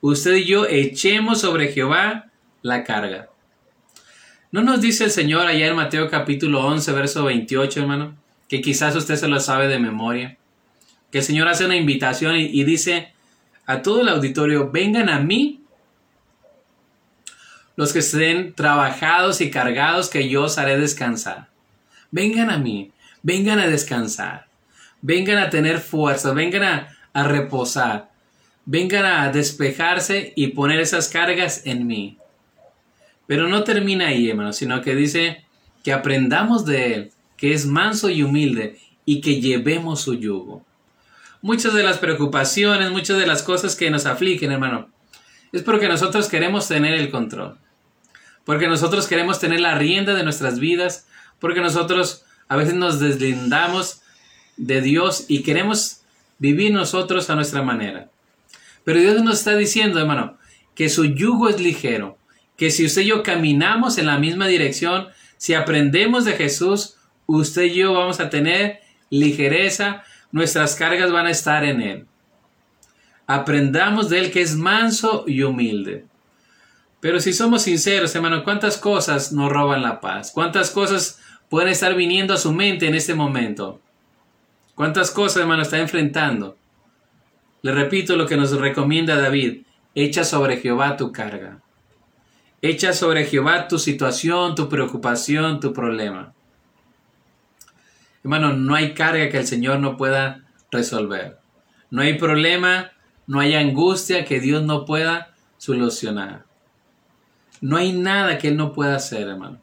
usted 0.00 0.34
y 0.34 0.44
yo 0.46 0.66
echemos 0.66 1.40
sobre 1.40 1.68
Jehová 1.68 2.30
la 2.62 2.84
carga. 2.84 3.28
¿No 4.50 4.62
nos 4.62 4.80
dice 4.80 5.04
el 5.04 5.10
Señor 5.10 5.46
allá 5.46 5.68
en 5.68 5.76
Mateo 5.76 6.10
capítulo 6.10 6.66
11, 6.66 6.92
verso 6.92 7.24
28, 7.24 7.80
hermano? 7.80 8.21
Que 8.52 8.60
quizás 8.60 8.94
usted 8.94 9.16
se 9.16 9.28
lo 9.28 9.40
sabe 9.40 9.66
de 9.66 9.78
memoria, 9.78 10.36
que 11.10 11.20
el 11.20 11.24
Señor 11.24 11.48
hace 11.48 11.64
una 11.64 11.74
invitación 11.74 12.36
y, 12.36 12.64
dice 12.64 13.14
a 13.64 13.80
todo 13.80 14.02
el 14.02 14.10
auditorio, 14.10 14.70
vengan 14.70 15.08
a 15.08 15.20
mí 15.20 15.62
los 17.76 17.94
que 17.94 18.00
estén 18.00 18.52
trabajados 18.52 19.40
y 19.40 19.50
cargados, 19.50 20.10
que 20.10 20.28
yo 20.28 20.42
os 20.42 20.58
haré 20.58 20.78
descansar. 20.78 21.48
Vengan 22.10 22.50
a 22.50 22.58
mí, 22.58 22.92
vengan 23.22 23.58
a 23.58 23.68
descansar, 23.68 24.48
vengan 25.00 25.38
a 25.38 25.48
tener 25.48 25.80
fuerza, 25.80 26.34
vengan 26.34 26.62
a, 26.62 26.88
a 27.14 27.24
reposar, 27.24 28.10
vengan 28.66 29.06
a 29.06 29.32
despejarse 29.32 30.34
y 30.36 30.48
poner 30.48 30.78
esas 30.78 31.08
cargas 31.08 31.62
en 31.64 31.86
mí. 31.86 32.18
Pero 33.26 33.48
no 33.48 33.64
termina 33.64 34.08
ahí, 34.08 34.28
hermano, 34.28 34.52
sino 34.52 34.82
que 34.82 34.94
dice 34.94 35.42
que 35.82 35.94
aprendamos 35.94 36.66
de 36.66 36.92
Él, 36.92 37.12
que 37.42 37.52
es 37.52 37.66
manso 37.66 38.08
y 38.08 38.22
humilde, 38.22 38.78
y 39.04 39.20
que 39.20 39.40
llevemos 39.40 40.00
su 40.00 40.14
yugo. 40.14 40.64
Muchas 41.40 41.74
de 41.74 41.82
las 41.82 41.98
preocupaciones, 41.98 42.92
muchas 42.92 43.18
de 43.18 43.26
las 43.26 43.42
cosas 43.42 43.74
que 43.74 43.90
nos 43.90 44.06
afligen, 44.06 44.52
hermano, 44.52 44.88
es 45.50 45.64
porque 45.64 45.88
nosotros 45.88 46.28
queremos 46.28 46.68
tener 46.68 46.94
el 46.94 47.10
control, 47.10 47.58
porque 48.44 48.68
nosotros 48.68 49.08
queremos 49.08 49.40
tener 49.40 49.58
la 49.58 49.74
rienda 49.74 50.14
de 50.14 50.22
nuestras 50.22 50.60
vidas, 50.60 51.08
porque 51.40 51.60
nosotros 51.60 52.22
a 52.46 52.54
veces 52.54 52.74
nos 52.74 53.00
deslindamos 53.00 54.02
de 54.56 54.80
Dios 54.80 55.24
y 55.26 55.42
queremos 55.42 56.02
vivir 56.38 56.72
nosotros 56.72 57.28
a 57.28 57.34
nuestra 57.34 57.64
manera. 57.64 58.08
Pero 58.84 59.00
Dios 59.00 59.20
nos 59.20 59.40
está 59.40 59.56
diciendo, 59.56 59.98
hermano, 59.98 60.38
que 60.76 60.88
su 60.88 61.06
yugo 61.06 61.48
es 61.48 61.60
ligero, 61.60 62.16
que 62.56 62.70
si 62.70 62.86
usted 62.86 63.02
y 63.02 63.06
yo 63.06 63.24
caminamos 63.24 63.98
en 63.98 64.06
la 64.06 64.18
misma 64.20 64.46
dirección, 64.46 65.08
si 65.38 65.54
aprendemos 65.54 66.24
de 66.24 66.34
Jesús, 66.34 66.98
usted 67.40 67.62
y 67.62 67.74
yo 67.74 67.92
vamos 67.92 68.20
a 68.20 68.30
tener 68.30 68.80
ligereza, 69.10 70.02
nuestras 70.30 70.74
cargas 70.74 71.12
van 71.12 71.26
a 71.26 71.30
estar 71.30 71.64
en 71.64 71.80
Él. 71.80 72.06
Aprendamos 73.26 74.08
de 74.08 74.18
Él 74.18 74.30
que 74.30 74.42
es 74.42 74.56
manso 74.56 75.24
y 75.26 75.42
humilde. 75.42 76.06
Pero 77.00 77.20
si 77.20 77.32
somos 77.32 77.62
sinceros, 77.62 78.14
hermano, 78.14 78.44
¿cuántas 78.44 78.78
cosas 78.78 79.32
nos 79.32 79.50
roban 79.50 79.82
la 79.82 80.00
paz? 80.00 80.30
¿Cuántas 80.32 80.70
cosas 80.70 81.20
pueden 81.48 81.68
estar 81.68 81.94
viniendo 81.94 82.34
a 82.34 82.38
su 82.38 82.52
mente 82.52 82.86
en 82.86 82.94
este 82.94 83.14
momento? 83.14 83.80
¿Cuántas 84.74 85.10
cosas, 85.10 85.42
hermano, 85.42 85.62
está 85.62 85.78
enfrentando? 85.78 86.56
Le 87.62 87.72
repito 87.72 88.16
lo 88.16 88.26
que 88.26 88.36
nos 88.36 88.52
recomienda 88.52 89.16
David. 89.16 89.62
Echa 89.94 90.24
sobre 90.24 90.58
Jehová 90.58 90.96
tu 90.96 91.12
carga. 91.12 91.60
Echa 92.62 92.92
sobre 92.92 93.26
Jehová 93.26 93.68
tu 93.68 93.78
situación, 93.78 94.54
tu 94.54 94.68
preocupación, 94.68 95.60
tu 95.60 95.72
problema. 95.72 96.32
Hermano, 98.24 98.52
no 98.52 98.74
hay 98.74 98.94
carga 98.94 99.28
que 99.28 99.38
el 99.38 99.46
Señor 99.46 99.80
no 99.80 99.96
pueda 99.96 100.44
resolver. 100.70 101.38
No 101.90 102.02
hay 102.02 102.14
problema, 102.18 102.92
no 103.26 103.40
hay 103.40 103.54
angustia 103.54 104.24
que 104.24 104.40
Dios 104.40 104.62
no 104.62 104.84
pueda 104.84 105.34
solucionar. 105.58 106.44
No 107.60 107.76
hay 107.76 107.92
nada 107.92 108.38
que 108.38 108.48
Él 108.48 108.56
no 108.56 108.72
pueda 108.72 108.96
hacer, 108.96 109.28
hermano. 109.28 109.60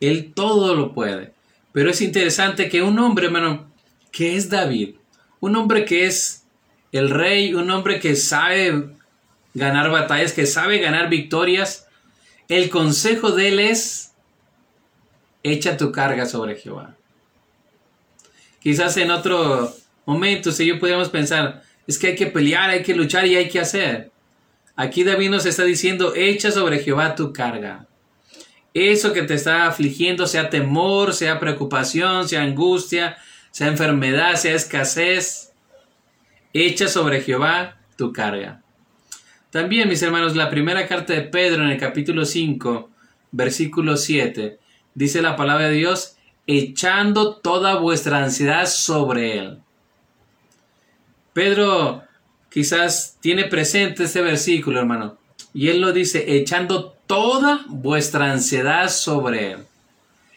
Él 0.00 0.32
todo 0.34 0.74
lo 0.74 0.92
puede. 0.92 1.32
Pero 1.72 1.90
es 1.90 2.00
interesante 2.00 2.68
que 2.68 2.82
un 2.82 2.98
hombre, 2.98 3.26
hermano, 3.26 3.70
que 4.10 4.36
es 4.36 4.50
David, 4.50 4.96
un 5.40 5.56
hombre 5.56 5.84
que 5.84 6.06
es 6.06 6.44
el 6.92 7.10
rey, 7.10 7.54
un 7.54 7.70
hombre 7.70 7.98
que 7.98 8.14
sabe 8.14 8.94
ganar 9.54 9.90
batallas, 9.90 10.32
que 10.32 10.46
sabe 10.46 10.78
ganar 10.78 11.08
victorias, 11.08 11.88
el 12.48 12.68
consejo 12.68 13.32
de 13.32 13.48
él 13.48 13.60
es, 13.60 14.12
echa 15.42 15.76
tu 15.76 15.90
carga 15.90 16.26
sobre 16.26 16.56
Jehová. 16.56 16.96
Quizás 18.62 18.96
en 18.96 19.10
otro 19.10 19.74
momento, 20.06 20.52
si 20.52 20.66
yo 20.66 20.78
pudiéramos 20.78 21.08
pensar, 21.08 21.62
es 21.86 21.98
que 21.98 22.08
hay 22.08 22.14
que 22.14 22.26
pelear, 22.26 22.70
hay 22.70 22.82
que 22.82 22.94
luchar 22.94 23.26
y 23.26 23.36
hay 23.36 23.48
que 23.48 23.60
hacer. 23.60 24.10
Aquí 24.76 25.04
David 25.04 25.30
nos 25.30 25.46
está 25.46 25.64
diciendo, 25.64 26.14
echa 26.14 26.50
sobre 26.50 26.78
Jehová 26.78 27.14
tu 27.14 27.32
carga. 27.32 27.86
Eso 28.74 29.12
que 29.12 29.22
te 29.22 29.34
está 29.34 29.66
afligiendo, 29.66 30.26
sea 30.26 30.48
temor, 30.48 31.12
sea 31.12 31.38
preocupación, 31.38 32.28
sea 32.28 32.42
angustia, 32.42 33.18
sea 33.50 33.66
enfermedad, 33.66 34.36
sea 34.36 34.54
escasez, 34.54 35.52
echa 36.54 36.88
sobre 36.88 37.20
Jehová 37.20 37.76
tu 37.96 38.12
carga. 38.12 38.62
También, 39.50 39.88
mis 39.88 40.02
hermanos, 40.02 40.34
la 40.34 40.48
primera 40.48 40.86
carta 40.86 41.12
de 41.12 41.22
Pedro 41.22 41.62
en 41.64 41.70
el 41.70 41.78
capítulo 41.78 42.24
5, 42.24 42.90
versículo 43.32 43.98
7, 43.98 44.58
dice 44.94 45.20
la 45.20 45.36
palabra 45.36 45.68
de 45.68 45.74
Dios, 45.74 46.16
echando 46.46 47.36
toda 47.36 47.76
vuestra 47.76 48.22
ansiedad 48.22 48.66
sobre 48.66 49.38
Él. 49.38 49.58
Pedro 51.32 52.02
quizás 52.50 53.16
tiene 53.20 53.44
presente 53.44 54.04
este 54.04 54.20
versículo, 54.20 54.80
hermano, 54.80 55.16
y 55.54 55.68
él 55.68 55.80
lo 55.80 55.92
dice, 55.92 56.36
echando 56.36 56.96
toda 57.06 57.64
vuestra 57.68 58.32
ansiedad 58.32 58.88
sobre 58.88 59.52
Él. 59.52 59.58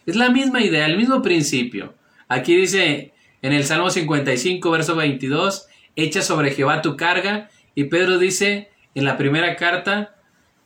Es 0.05 0.15
la 0.15 0.29
misma 0.29 0.61
idea, 0.61 0.85
el 0.85 0.97
mismo 0.97 1.21
principio. 1.21 1.93
Aquí 2.27 2.55
dice 2.55 3.13
en 3.41 3.53
el 3.53 3.65
Salmo 3.65 3.89
55, 3.89 4.71
verso 4.71 4.95
22, 4.95 5.67
echa 5.95 6.21
sobre 6.21 6.51
Jehová 6.51 6.81
tu 6.81 6.95
carga, 6.95 7.49
y 7.73 7.85
Pedro 7.85 8.17
dice 8.17 8.69
en 8.93 9.05
la 9.05 9.17
primera 9.17 9.55
carta 9.55 10.15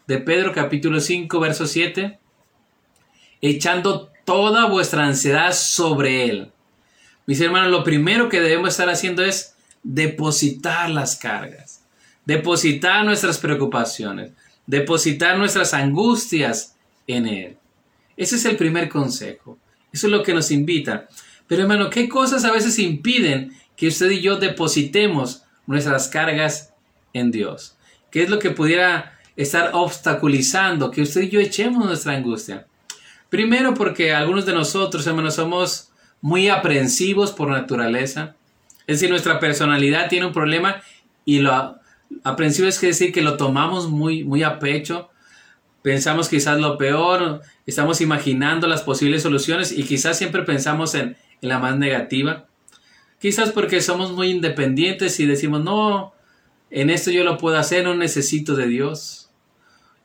de 0.08 0.20
Pedro 0.20 0.54
capítulo 0.54 1.00
5, 1.00 1.40
verso 1.40 1.66
7, 1.66 2.20
echando 3.42 4.12
toda 4.30 4.68
vuestra 4.68 5.08
ansiedad 5.08 5.52
sobre 5.54 6.30
Él. 6.30 6.52
Mis 7.26 7.42
hermanos, 7.42 7.72
lo 7.72 7.84
primero 7.84 8.30
que 8.30 8.40
debemos 8.40 8.70
estar 8.70 8.88
haciendo 8.88 9.26
es 9.26 9.56
depositar 9.82 10.92
las 10.92 11.16
cargas, 11.16 11.84
depositar 12.26 13.04
nuestras 13.04 13.40
preocupaciones, 13.40 14.34
depositar 14.68 15.36
nuestras 15.36 15.74
angustias 15.74 16.76
en 17.08 17.26
Él. 17.26 17.58
Ese 18.16 18.36
es 18.36 18.46
el 18.46 18.56
primer 18.56 18.88
consejo. 18.88 19.58
Eso 19.92 20.06
es 20.06 20.14
lo 20.14 20.22
que 20.22 20.36
nos 20.36 20.52
invita. 20.52 21.08
Pero 21.48 21.64
hermano, 21.64 21.90
¿qué 21.90 22.08
cosas 22.08 22.46
a 22.46 22.52
veces 22.52 22.78
impiden 22.78 23.52
que 23.76 23.88
usted 23.88 24.12
y 24.12 24.22
yo 24.22 24.36
depositemos 24.36 25.42
nuestras 25.66 26.08
cargas 26.08 26.72
en 27.14 27.32
Dios? 27.32 27.78
¿Qué 28.12 28.22
es 28.22 28.30
lo 28.30 28.38
que 28.38 28.52
pudiera 28.52 29.18
estar 29.36 29.72
obstaculizando 29.74 30.92
que 30.92 31.02
usted 31.02 31.22
y 31.22 31.30
yo 31.30 31.40
echemos 31.40 31.84
nuestra 31.84 32.14
angustia? 32.14 32.68
Primero 33.30 33.74
porque 33.74 34.14
algunos 34.14 34.46
de 34.46 34.54
nosotros, 34.54 35.06
hermanos, 35.06 35.36
somos 35.36 35.92
muy 36.22 36.50
aprensivos 36.50 37.32
por 37.32 37.50
naturaleza. 37.50 38.36
Es 38.88 38.98
decir, 38.98 39.10
nuestra 39.10 39.40
personalidad 39.40 40.10
tiene 40.10 40.26
un 40.26 40.34
problema 40.34 40.82
y 41.26 41.40
lo 41.40 41.80
aprensivo 42.24 42.68
es 42.68 42.82
decir 42.82 43.12
que 43.12 43.22
lo 43.22 43.38
tomamos 43.38 43.88
muy, 43.88 44.24
muy 44.24 44.44
a 44.44 44.60
pecho. 44.60 45.10
Pensamos 45.82 46.28
quizás 46.28 46.60
lo 46.60 46.78
peor, 46.78 47.42
estamos 47.66 48.02
imaginando 48.02 48.68
las 48.68 48.82
posibles 48.82 49.22
soluciones 49.22 49.72
y 49.72 49.84
quizás 49.84 50.18
siempre 50.18 50.44
pensamos 50.44 50.96
en, 50.96 51.16
en 51.42 51.50
la 51.50 51.60
más 51.60 51.78
negativa. 51.78 52.48
Quizás 53.20 53.52
porque 53.52 53.82
somos 53.82 54.12
muy 54.12 54.30
independientes 54.30 55.20
y 55.20 55.26
decimos, 55.26 55.64
no, 55.64 56.14
en 56.72 56.90
esto 56.90 57.12
yo 57.12 57.24
lo 57.24 57.38
puedo 57.38 57.58
hacer, 57.58 57.84
no 57.84 57.96
necesito 57.96 58.56
de 58.56 58.68
Dios. 58.68 59.30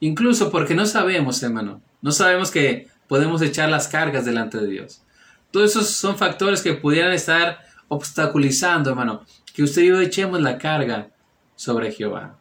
Incluso 0.01 0.51
porque 0.51 0.75
no 0.75 0.85
sabemos, 0.87 1.43
hermano, 1.43 1.81
no 2.03 2.13
sabemos 2.13 2.51
que 2.51 2.89
podemos 3.09 3.43
echar 3.43 3.69
las 3.69 3.89
cargas 3.89 4.25
delante 4.25 4.59
de 4.59 4.69
Dios. 4.69 5.03
Todos 5.51 5.71
esos 5.71 5.91
son 5.91 6.17
factores 6.17 6.63
que 6.63 6.75
pudieran 6.75 7.13
estar 7.13 7.61
obstaculizando, 7.89 8.91
hermano, 8.91 9.25
que 9.55 9.63
usted 9.63 9.83
y 9.83 9.89
yo 9.89 10.01
echemos 10.01 10.41
la 10.41 10.59
carga 10.59 11.11
sobre 11.55 11.93
Jehová. 11.93 12.39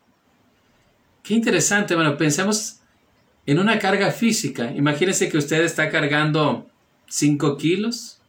Qué 1.22 1.34
interesante, 1.34 1.93
hermano. 1.93 2.17
Pensemos 2.17 2.79
en 3.46 3.60
una 3.60 3.79
carga 3.79 4.12
física. 4.12 4.72
Imagínese 4.74 5.29
que 5.29 5.38
usted 5.38 5.63
está 5.63 5.89
cargando 5.89 6.70
5 7.08 7.58
kilos 7.58 8.20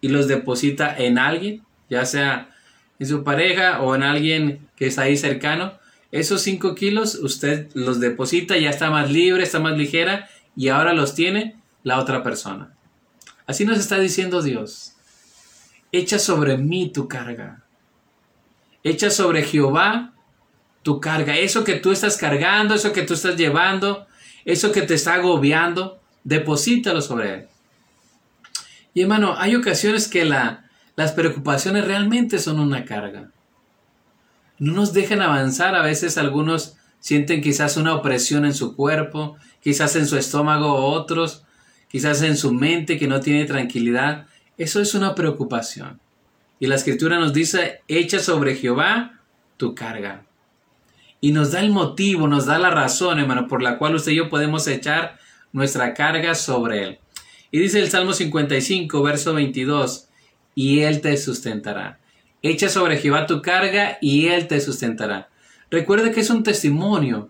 y 0.00 0.08
los 0.08 0.28
deposita 0.28 0.94
en 0.96 1.18
alguien, 1.18 1.62
ya 1.88 2.04
sea 2.04 2.50
en 2.98 3.06
su 3.06 3.24
pareja 3.24 3.80
o 3.80 3.94
en 3.94 4.02
alguien 4.02 4.68
que 4.76 4.86
está 4.86 5.02
ahí 5.02 5.16
cercano. 5.16 5.72
Esos 6.12 6.42
5 6.42 6.74
kilos 6.74 7.14
usted 7.16 7.68
los 7.74 8.00
deposita, 8.00 8.56
ya 8.56 8.70
está 8.70 8.90
más 8.90 9.10
libre, 9.10 9.42
está 9.42 9.60
más 9.60 9.76
ligera 9.76 10.28
y 10.58 10.70
ahora 10.70 10.92
los 10.92 11.14
tiene 11.14 11.56
la 11.84 12.00
otra 12.00 12.24
persona. 12.24 12.74
Así 13.46 13.64
nos 13.64 13.78
está 13.78 14.00
diciendo 14.00 14.42
Dios. 14.42 14.94
Echa 15.92 16.18
sobre 16.18 16.58
mí 16.58 16.90
tu 16.92 17.06
carga. 17.06 17.62
Echa 18.82 19.08
sobre 19.08 19.44
Jehová 19.44 20.14
tu 20.82 21.00
carga. 21.00 21.36
Eso 21.36 21.62
que 21.62 21.76
tú 21.76 21.92
estás 21.92 22.16
cargando, 22.16 22.74
eso 22.74 22.92
que 22.92 23.02
tú 23.02 23.14
estás 23.14 23.36
llevando, 23.36 24.08
eso 24.44 24.72
que 24.72 24.82
te 24.82 24.94
está 24.94 25.14
agobiando, 25.14 26.00
deposítalo 26.24 27.02
sobre 27.02 27.34
Él. 27.34 27.46
Y 28.94 29.02
hermano, 29.02 29.36
hay 29.38 29.54
ocasiones 29.54 30.08
que 30.08 30.24
la, 30.24 30.68
las 30.96 31.12
preocupaciones 31.12 31.84
realmente 31.84 32.40
son 32.40 32.58
una 32.58 32.84
carga. 32.84 33.30
No 34.58 34.72
nos 34.72 34.92
dejan 34.92 35.22
avanzar. 35.22 35.76
A 35.76 35.82
veces 35.82 36.18
algunos 36.18 36.74
sienten 36.98 37.42
quizás 37.42 37.76
una 37.76 37.94
opresión 37.94 38.44
en 38.44 38.54
su 38.54 38.74
cuerpo, 38.74 39.36
quizás 39.68 39.96
en 39.96 40.06
su 40.06 40.16
estómago 40.16 40.76
otros, 40.76 41.44
quizás 41.90 42.22
en 42.22 42.38
su 42.38 42.54
mente 42.54 42.98
que 42.98 43.06
no 43.06 43.20
tiene 43.20 43.44
tranquilidad. 43.44 44.26
Eso 44.56 44.80
es 44.80 44.94
una 44.94 45.14
preocupación. 45.14 46.00
Y 46.58 46.68
la 46.68 46.76
escritura 46.76 47.18
nos 47.18 47.34
dice, 47.34 47.82
echa 47.86 48.18
sobre 48.18 48.56
Jehová 48.56 49.20
tu 49.58 49.74
carga. 49.74 50.24
Y 51.20 51.32
nos 51.32 51.52
da 51.52 51.60
el 51.60 51.68
motivo, 51.68 52.28
nos 52.28 52.46
da 52.46 52.58
la 52.58 52.70
razón, 52.70 53.18
hermano, 53.18 53.46
por 53.46 53.62
la 53.62 53.76
cual 53.76 53.96
usted 53.96 54.12
y 54.12 54.14
yo 54.14 54.30
podemos 54.30 54.66
echar 54.68 55.18
nuestra 55.52 55.92
carga 55.92 56.34
sobre 56.34 56.84
Él. 56.84 56.98
Y 57.50 57.58
dice 57.58 57.78
el 57.78 57.90
Salmo 57.90 58.14
55, 58.14 59.02
verso 59.02 59.34
22, 59.34 60.08
y 60.54 60.80
Él 60.80 61.02
te 61.02 61.14
sustentará. 61.18 62.00
Echa 62.40 62.70
sobre 62.70 62.96
Jehová 62.96 63.26
tu 63.26 63.42
carga 63.42 63.98
y 64.00 64.28
Él 64.28 64.48
te 64.48 64.62
sustentará. 64.62 65.28
Recuerde 65.70 66.10
que 66.10 66.20
es 66.20 66.30
un 66.30 66.42
testimonio. 66.42 67.28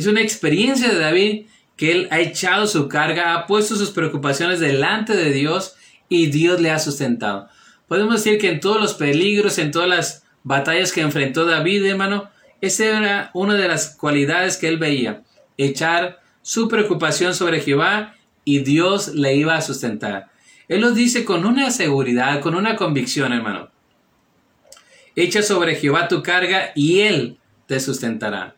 Es 0.00 0.06
una 0.06 0.22
experiencia 0.22 0.88
de 0.88 0.98
David 0.98 1.44
que 1.76 1.92
Él 1.92 2.08
ha 2.10 2.20
echado 2.20 2.66
su 2.66 2.88
carga, 2.88 3.34
ha 3.34 3.46
puesto 3.46 3.76
sus 3.76 3.90
preocupaciones 3.90 4.58
delante 4.58 5.14
de 5.14 5.30
Dios 5.30 5.76
y 6.08 6.28
Dios 6.28 6.58
le 6.58 6.70
ha 6.70 6.78
sustentado. 6.78 7.50
Podemos 7.86 8.14
decir 8.14 8.40
que 8.40 8.48
en 8.48 8.60
todos 8.60 8.80
los 8.80 8.94
peligros, 8.94 9.58
en 9.58 9.70
todas 9.70 9.90
las 9.90 10.24
batallas 10.42 10.92
que 10.92 11.02
enfrentó 11.02 11.44
David, 11.44 11.84
hermano, 11.84 12.30
esa 12.62 12.86
era 12.86 13.30
una 13.34 13.56
de 13.56 13.68
las 13.68 13.94
cualidades 13.94 14.56
que 14.56 14.68
él 14.68 14.78
veía, 14.78 15.22
echar 15.58 16.22
su 16.40 16.66
preocupación 16.66 17.34
sobre 17.34 17.60
Jehová 17.60 18.14
y 18.42 18.60
Dios 18.60 19.08
le 19.08 19.34
iba 19.34 19.54
a 19.54 19.60
sustentar. 19.60 20.30
Él 20.66 20.80
lo 20.80 20.92
dice 20.92 21.26
con 21.26 21.44
una 21.44 21.70
seguridad, 21.70 22.40
con 22.40 22.54
una 22.54 22.74
convicción, 22.74 23.34
hermano. 23.34 23.68
Echa 25.14 25.42
sobre 25.42 25.74
Jehová 25.74 26.08
tu 26.08 26.22
carga 26.22 26.72
y 26.74 27.00
Él 27.00 27.36
te 27.66 27.80
sustentará. 27.80 28.56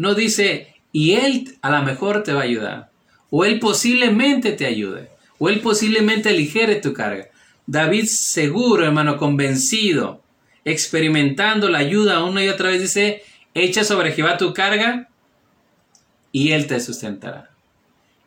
No 0.00 0.14
dice, 0.14 0.76
y 0.92 1.12
Él 1.12 1.58
a 1.60 1.70
lo 1.70 1.82
mejor 1.82 2.22
te 2.22 2.32
va 2.32 2.40
a 2.40 2.44
ayudar. 2.44 2.90
O 3.28 3.44
Él 3.44 3.60
posiblemente 3.60 4.52
te 4.52 4.64
ayude. 4.64 5.10
O 5.38 5.50
Él 5.50 5.60
posiblemente 5.60 6.30
aligere 6.30 6.76
tu 6.76 6.94
carga. 6.94 7.28
David 7.66 8.06
seguro, 8.06 8.86
hermano, 8.86 9.18
convencido, 9.18 10.22
experimentando 10.64 11.68
la 11.68 11.80
ayuda 11.80 12.24
una 12.24 12.42
y 12.42 12.48
otra 12.48 12.70
vez, 12.70 12.80
dice, 12.80 13.22
echa 13.52 13.84
sobre 13.84 14.12
Jehová 14.12 14.38
tu 14.38 14.54
carga 14.54 15.10
y 16.32 16.52
Él 16.52 16.66
te 16.66 16.80
sustentará. 16.80 17.50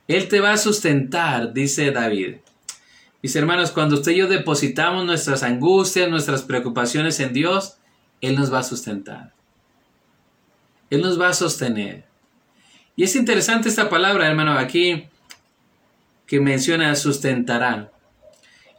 Él 0.07 0.27
te 0.27 0.41
va 0.41 0.51
a 0.51 0.57
sustentar, 0.57 1.53
dice 1.53 1.89
David. 1.89 2.35
Mis 3.23 3.35
hermanos, 3.35 3.71
cuando 3.71 3.95
usted 3.95 4.11
y 4.11 4.17
yo 4.17 4.27
depositamos 4.27 5.07
nuestras 5.07 5.41
angustias, 5.41 6.07
nuestras 6.07 6.43
preocupaciones 6.43 7.19
en 7.19 7.33
Dios, 7.33 7.77
Él 8.21 8.35
nos 8.35 8.53
va 8.53 8.59
a 8.59 8.63
sustentar. 8.63 9.33
Él 10.89 11.01
nos 11.01 11.19
va 11.19 11.29
a 11.29 11.33
sostener. 11.33 12.05
Y 12.95 13.03
es 13.03 13.15
interesante 13.15 13.69
esta 13.69 13.89
palabra, 13.89 14.27
hermano, 14.27 14.57
aquí 14.57 15.07
que 16.27 16.39
menciona 16.39 16.95
sustentará. 16.95 17.91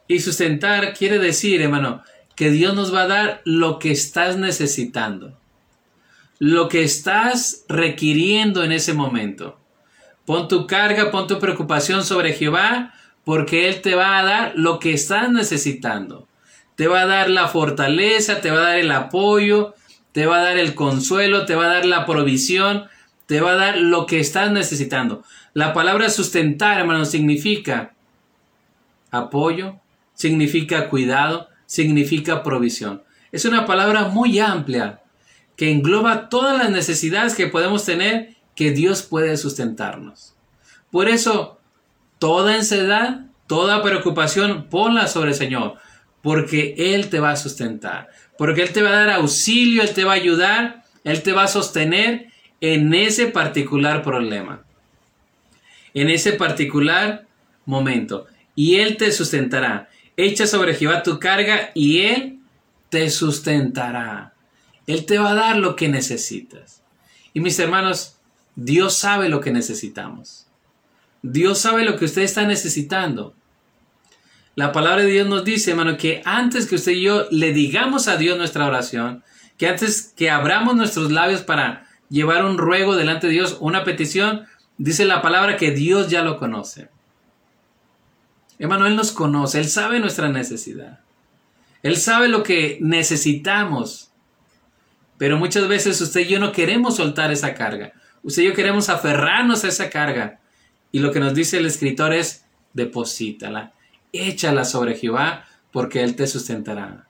Y 0.07 0.21
sustentar 0.21 0.95
quiere 0.95 1.19
decir, 1.19 1.61
hermano, 1.62 2.03
que 2.37 2.51
Dios 2.51 2.75
nos 2.75 2.95
va 2.95 3.03
a 3.03 3.09
dar 3.09 3.43
lo 3.45 3.79
que 3.79 3.90
estás 3.90 4.37
necesitando, 4.37 5.38
lo 6.38 6.69
que 6.69 6.83
estás 6.83 7.64
requiriendo 7.69 8.64
en 8.64 8.73
ese 8.73 8.93
momento. 8.93 9.59
Pon 10.27 10.49
tu 10.49 10.67
carga, 10.67 11.11
pon 11.11 11.27
tu 11.27 11.38
preocupación 11.38 12.05
sobre 12.05 12.33
Jehová 12.33 12.95
porque 13.25 13.69
Él 13.69 13.81
te 13.81 13.95
va 13.95 14.19
a 14.19 14.25
dar 14.25 14.53
lo 14.57 14.79
que 14.79 14.93
estás 14.93 15.31
necesitando. 15.31 16.29
Te 16.77 16.88
va 16.88 17.03
a 17.03 17.07
dar 17.07 17.31
la 17.31 17.49
fortaleza, 17.49 18.40
te 18.40 18.51
va 18.51 18.59
a 18.59 18.69
dar 18.71 18.79
el 18.79 18.90
apoyo, 18.90 19.75
te 20.14 20.27
va 20.27 20.37
a 20.37 20.42
dar 20.44 20.59
el 20.59 20.77
consuelo, 20.77 21.44
te 21.44 21.57
va 21.57 21.64
a 21.64 21.74
dar 21.74 21.85
la 21.87 22.07
provisión, 22.07 22.85
te 23.27 23.40
va 23.40 23.50
a 23.50 23.57
dar 23.57 23.79
lo 23.79 24.07
que 24.07 24.20
estás 24.20 24.53
necesitando. 24.53 25.24
La 25.55 25.72
palabra 25.72 26.09
sustentar, 26.09 26.79
hermano, 26.79 27.05
significa 27.05 27.94
apoyo, 29.11 29.81
significa 30.14 30.88
cuidado, 30.88 31.48
significa 31.66 32.44
provisión. 32.44 33.03
Es 33.33 33.44
una 33.44 33.66
palabra 33.66 34.05
muy 34.05 34.38
amplia 34.38 35.00
que 35.57 35.72
engloba 35.72 36.29
todas 36.29 36.59
las 36.59 36.70
necesidades 36.70 37.35
que 37.35 37.48
podemos 37.48 37.85
tener 37.85 38.37
que 38.55 38.70
Dios 38.70 39.03
puede 39.03 39.37
sustentarnos. 39.37 40.37
Por 40.92 41.09
eso, 41.09 41.59
toda 42.20 42.55
ansiedad, 42.55 43.27
toda 43.48 43.83
preocupación, 43.83 44.68
ponla 44.70 45.09
sobre 45.09 45.31
el 45.31 45.37
Señor, 45.37 45.74
porque 46.22 46.77
Él 46.79 47.11
te 47.11 47.18
va 47.18 47.33
a 47.33 47.37
sustentar, 47.37 48.11
porque 48.37 48.62
Él 48.62 48.73
te 48.73 48.83
va 48.83 48.90
a 48.90 49.07
dar 49.07 49.11
auxilio, 49.11 49.83
Él 49.83 49.94
te 49.94 50.05
va 50.05 50.12
a 50.12 50.16
ayudar, 50.16 50.85
Él 51.05 51.23
te 51.23 51.33
va 51.33 51.44
a 51.44 51.49
sostener 51.49 52.29
en 52.61 52.94
ese 52.94 53.27
particular 53.27 54.03
problema, 54.03 54.64
en 55.92 56.11
ese 56.11 56.33
particular 56.33 57.27
momento, 57.66 58.27
y 58.55 58.77
Él 58.77 58.97
te 58.97 59.12
sustentará. 59.12 59.88
Echa 60.16 60.47
sobre 60.47 60.75
Jehová 60.75 61.03
tu 61.03 61.18
carga 61.18 61.70
y 61.75 62.01
Él 62.01 62.38
te 62.88 63.11
sustentará. 63.11 64.35
Él 64.87 65.07
te 65.07 65.18
va 65.18 65.31
a 65.31 65.35
dar 65.35 65.57
lo 65.57 65.77
que 65.77 65.88
necesitas. 65.88 66.83
Y 67.33 67.40
mis 67.40 67.59
hermanos, 67.59 68.16
Dios 68.55 68.94
sabe 68.94 69.29
lo 69.29 69.40
que 69.40 69.51
necesitamos. 69.51 70.47
Dios 71.23 71.59
sabe 71.59 71.85
lo 71.85 71.97
que 71.97 72.05
usted 72.05 72.23
está 72.23 72.47
necesitando. 72.47 73.35
La 74.57 74.73
palabra 74.73 75.03
de 75.03 75.11
Dios 75.11 75.27
nos 75.27 75.45
dice, 75.45 75.73
hermano, 75.73 75.97
que 75.97 76.23
antes 76.25 76.67
que 76.67 76.77
usted 76.77 76.93
y 76.93 77.03
yo 77.03 77.27
le 77.31 77.53
digamos 77.53 78.07
a 78.07 78.17
Dios 78.17 78.38
nuestra 78.38 78.67
oración, 78.67 79.25
que 79.59 79.69
antes 79.69 80.12
que 80.17 80.31
abramos 80.31 80.77
nuestros 80.77 81.11
labios 81.11 81.43
para 81.43 81.87
llevar 82.09 82.45
un 82.45 82.59
ruego 82.59 82.95
delante 82.95 83.27
de 83.27 83.33
Dios, 83.33 83.57
una 83.61 83.85
petición, 83.85 84.47
dice 84.79 85.05
la 85.05 85.23
palabra 85.23 85.57
que 85.57 85.73
Dios 85.73 86.09
ya 86.09 86.23
lo 86.23 86.38
conoce. 86.38 86.88
Hermano, 88.59 88.87
Él 88.87 88.95
nos 88.95 89.11
conoce, 89.11 89.59
Él 89.59 89.69
sabe 89.69 89.99
nuestra 89.99 90.29
necesidad. 90.29 91.01
Él 91.83 91.97
sabe 91.97 92.29
lo 92.29 92.43
que 92.43 92.79
necesitamos. 92.81 94.11
Pero 95.19 95.37
muchas 95.37 95.69
veces 95.69 96.01
usted 96.01 96.21
y 96.23 96.29
yo 96.29 96.40
no 96.40 96.53
queremos 96.53 96.97
soltar 96.97 97.31
esa 97.33 97.55
carga. 97.55 97.93
Usted 98.23 98.43
y 98.43 98.47
yo 98.47 98.55
queremos 98.55 98.88
aferrarnos 98.88 99.64
a 99.64 99.69
esa 99.69 99.90
carga. 99.90 100.40
Y 100.93 101.01
lo 101.01 101.12
que 101.12 101.21
nos 101.21 101.35
dice 101.35 101.59
el 101.59 101.67
escritor 101.67 102.14
es, 102.14 102.47
deposítala, 102.73 103.73
échala 104.14 104.64
sobre 104.64 104.96
Jehová, 104.96 105.44
porque 105.72 106.03
Él 106.03 106.16
te 106.16 106.27
sustentará. 106.27 107.07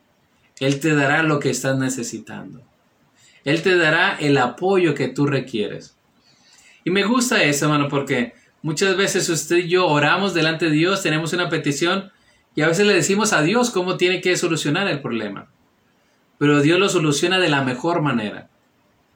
Él 0.61 0.81
te 0.81 0.95
dará 0.95 1.23
lo 1.23 1.39
que 1.41 1.51
estás 1.51 1.77
necesitando. 1.79 2.63
Él 3.45 3.63
te 3.63 3.77
dará 3.77 4.17
el 4.17 4.39
apoyo 4.39 4.95
que 4.95 5.09
tú 5.09 5.27
requieres. 5.27 5.97
Y 6.85 6.91
me 6.91 7.05
gusta 7.05 7.43
eso, 7.43 7.67
hermano, 7.67 7.89
porque 7.89 8.35
muchas 8.63 8.97
veces 8.97 9.29
usted 9.29 9.59
y 9.59 9.69
yo 9.69 9.87
oramos 9.87 10.35
delante 10.35 10.67
de 10.67 10.73
Dios, 10.73 11.03
tenemos 11.03 11.33
una 11.33 11.49
petición 11.49 12.11
y 12.55 12.63
a 12.63 12.69
veces 12.69 12.87
le 12.87 12.95
decimos 12.95 13.33
a 13.33 13.43
Dios 13.43 13.71
cómo 13.71 13.97
tiene 13.97 14.21
que 14.21 14.37
solucionar 14.37 14.89
el 14.89 15.01
problema. 15.01 15.49
Pero 16.39 16.63
Dios 16.63 16.79
lo 16.79 16.89
soluciona 16.89 17.39
de 17.39 17.49
la 17.49 17.63
mejor 17.63 18.01
manera, 18.01 18.49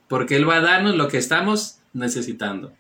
porque 0.09 0.37
Él 0.37 0.49
va 0.49 0.57
a 0.57 0.61
darnos 0.61 0.97
lo 0.97 1.09
que 1.09 1.19
estamos 1.19 1.79
necesitando. 1.93 2.73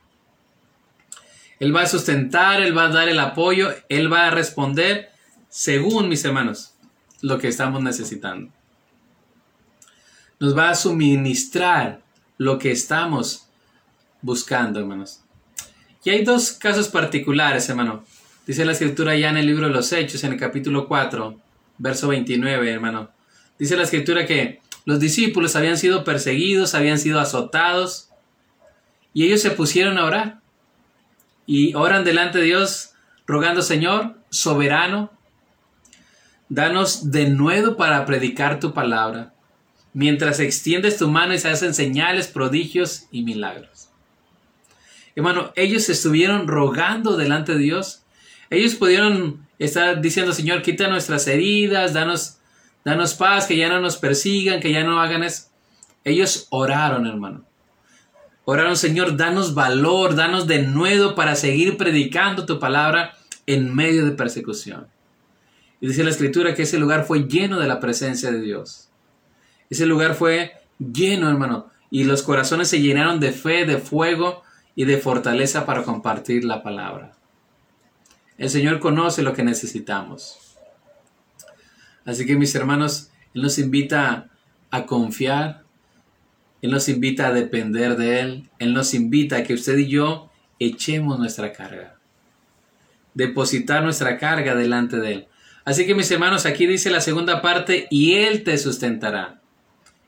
Él 1.60 1.74
va 1.74 1.82
a 1.82 1.86
sustentar, 1.86 2.62
Él 2.62 2.76
va 2.76 2.86
a 2.86 2.92
dar 2.92 3.08
el 3.08 3.18
apoyo, 3.18 3.70
Él 3.88 4.12
va 4.12 4.26
a 4.26 4.30
responder 4.30 5.10
según, 5.48 6.08
mis 6.08 6.24
hermanos, 6.24 6.74
lo 7.20 7.38
que 7.38 7.48
estamos 7.48 7.82
necesitando. 7.82 8.52
Nos 10.38 10.56
va 10.56 10.70
a 10.70 10.74
suministrar 10.74 12.00
lo 12.36 12.58
que 12.58 12.70
estamos 12.70 13.46
buscando, 14.22 14.78
hermanos. 14.78 15.20
Y 16.04 16.10
hay 16.10 16.24
dos 16.24 16.52
casos 16.52 16.88
particulares, 16.88 17.68
hermano. 17.68 18.04
Dice 18.46 18.64
la 18.64 18.72
escritura 18.72 19.14
ya 19.16 19.30
en 19.30 19.36
el 19.36 19.46
libro 19.46 19.66
de 19.66 19.74
los 19.74 19.92
Hechos, 19.92 20.24
en 20.24 20.32
el 20.32 20.38
capítulo 20.38 20.88
4, 20.88 21.38
verso 21.78 22.08
29, 22.08 22.70
hermano. 22.70 23.10
Dice 23.58 23.76
la 23.76 23.82
escritura 23.82 24.24
que 24.26 24.60
los 24.84 25.00
discípulos 25.00 25.56
habían 25.56 25.76
sido 25.76 26.04
perseguidos, 26.04 26.74
habían 26.74 26.98
sido 26.98 27.20
azotados, 27.20 28.08
y 29.12 29.26
ellos 29.26 29.42
se 29.42 29.50
pusieron 29.50 29.98
a 29.98 30.04
orar. 30.04 30.40
Y 31.48 31.74
oran 31.74 32.04
delante 32.04 32.36
de 32.36 32.44
Dios, 32.44 32.90
rogando, 33.26 33.62
Señor, 33.62 34.18
soberano, 34.28 35.10
danos 36.50 37.10
de 37.10 37.30
nuevo 37.30 37.78
para 37.78 38.04
predicar 38.04 38.60
tu 38.60 38.74
palabra, 38.74 39.32
mientras 39.94 40.40
extiendes 40.40 40.98
tu 40.98 41.08
mano 41.08 41.32
y 41.32 41.38
se 41.38 41.48
hacen 41.48 41.72
señales, 41.72 42.26
prodigios 42.26 43.06
y 43.10 43.22
milagros. 43.22 43.88
Hermano, 45.16 45.50
ellos 45.56 45.88
estuvieron 45.88 46.48
rogando 46.48 47.16
delante 47.16 47.54
de 47.54 47.60
Dios. 47.60 48.04
Ellos 48.50 48.74
pudieron 48.74 49.48
estar 49.58 50.02
diciendo, 50.02 50.34
Señor, 50.34 50.60
quita 50.60 50.88
nuestras 50.88 51.26
heridas, 51.28 51.94
danos, 51.94 52.40
danos 52.84 53.14
paz, 53.14 53.46
que 53.46 53.56
ya 53.56 53.70
no 53.70 53.80
nos 53.80 53.96
persigan, 53.96 54.60
que 54.60 54.70
ya 54.70 54.84
no 54.84 55.00
hagan 55.00 55.22
eso. 55.22 55.44
Ellos 56.04 56.46
oraron, 56.50 57.06
hermano. 57.06 57.47
Oraron, 58.50 58.78
Señor, 58.78 59.18
danos 59.18 59.52
valor, 59.52 60.14
danos 60.14 60.46
de 60.46 60.62
nuevo 60.62 61.14
para 61.14 61.34
seguir 61.34 61.76
predicando 61.76 62.46
tu 62.46 62.58
palabra 62.58 63.12
en 63.44 63.74
medio 63.74 64.06
de 64.06 64.12
persecución. 64.12 64.86
Y 65.82 65.88
dice 65.88 66.02
la 66.02 66.08
escritura 66.08 66.54
que 66.54 66.62
ese 66.62 66.78
lugar 66.78 67.04
fue 67.04 67.28
lleno 67.28 67.60
de 67.60 67.68
la 67.68 67.78
presencia 67.78 68.30
de 68.30 68.40
Dios. 68.40 68.88
Ese 69.68 69.84
lugar 69.84 70.14
fue 70.14 70.52
lleno, 70.78 71.28
hermano. 71.28 71.66
Y 71.90 72.04
los 72.04 72.22
corazones 72.22 72.68
se 72.68 72.80
llenaron 72.80 73.20
de 73.20 73.32
fe, 73.32 73.66
de 73.66 73.76
fuego 73.76 74.42
y 74.74 74.86
de 74.86 74.96
fortaleza 74.96 75.66
para 75.66 75.82
compartir 75.82 76.42
la 76.46 76.62
palabra. 76.62 77.12
El 78.38 78.48
Señor 78.48 78.80
conoce 78.80 79.20
lo 79.20 79.34
que 79.34 79.42
necesitamos. 79.42 80.56
Así 82.06 82.24
que 82.24 82.34
mis 82.34 82.54
hermanos, 82.54 83.10
Él 83.34 83.42
nos 83.42 83.58
invita 83.58 84.30
a 84.70 84.86
confiar, 84.86 85.64
Él 86.62 86.70
nos 86.70 86.88
invita 86.88 87.28
a 87.28 87.32
depender 87.32 87.96
de 87.96 88.20
Él, 88.20 88.48
Él 88.58 88.72
nos 88.74 88.94
invita 88.94 89.36
a 89.36 89.42
que 89.44 89.54
usted 89.54 89.78
y 89.78 89.88
yo 89.88 90.30
echemos 90.58 91.18
nuestra 91.18 91.52
carga, 91.52 91.96
depositar 93.14 93.82
nuestra 93.82 94.18
carga 94.18 94.54
delante 94.54 94.98
de 94.98 95.12
Él. 95.12 95.26
Así 95.64 95.86
que 95.86 95.94
mis 95.94 96.10
hermanos, 96.10 96.46
aquí 96.46 96.66
dice 96.66 96.90
la 96.90 97.00
segunda 97.00 97.42
parte, 97.42 97.86
y 97.90 98.14
Él 98.14 98.42
te 98.42 98.56
sustentará, 98.58 99.40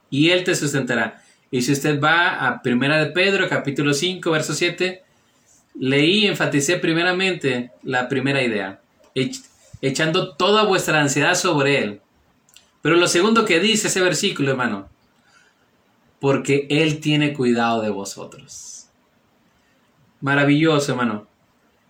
y 0.09 0.31
Él 0.31 0.43
te 0.43 0.55
sustentará. 0.55 1.23
Y 1.51 1.63
si 1.63 1.73
usted 1.73 2.01
va 2.01 2.47
a 2.47 2.63
Primera 2.63 3.05
de 3.05 3.11
Pedro, 3.11 3.49
capítulo 3.49 3.93
5, 3.93 4.31
verso 4.31 4.55
7, 4.55 5.03
leí 5.79 6.27
enfaticé 6.27 6.77
primeramente 6.77 7.71
la 7.83 8.09
primera 8.09 8.43
idea, 8.43 8.81
echando 9.83 10.35
toda 10.35 10.65
vuestra 10.65 11.01
ansiedad 11.01 11.35
sobre 11.35 11.79
Él. 11.83 12.01
Pero 12.83 12.97
lo 12.97 13.07
segundo 13.09 13.45
que 13.45 13.61
dice 13.61 13.89
ese 13.89 14.01
versículo, 14.01 14.51
hermano, 14.51 14.89
porque 16.21 16.67
Él 16.71 17.01
tiene 17.01 17.33
cuidado 17.33 17.83
de 17.83 17.91
vosotros. 17.91 18.89
Maravilloso, 20.21 20.93
hermano. 20.93 21.27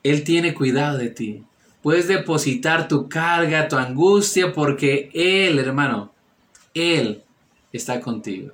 Él 0.03 0.25
tiene 0.25 0.55
cuidado 0.55 0.99
de 0.99 1.11
ti. 1.11 1.45
Puedes 1.83 2.09
depositar 2.09 2.88
tu 2.88 3.09
carga, 3.09 3.69
tu 3.69 3.77
angustia, 3.77 4.53
porque 4.53 5.11
Él, 5.12 5.59
hermano, 5.59 6.12
Él 6.75 7.25
está 7.73 8.01
contigo 8.01 8.53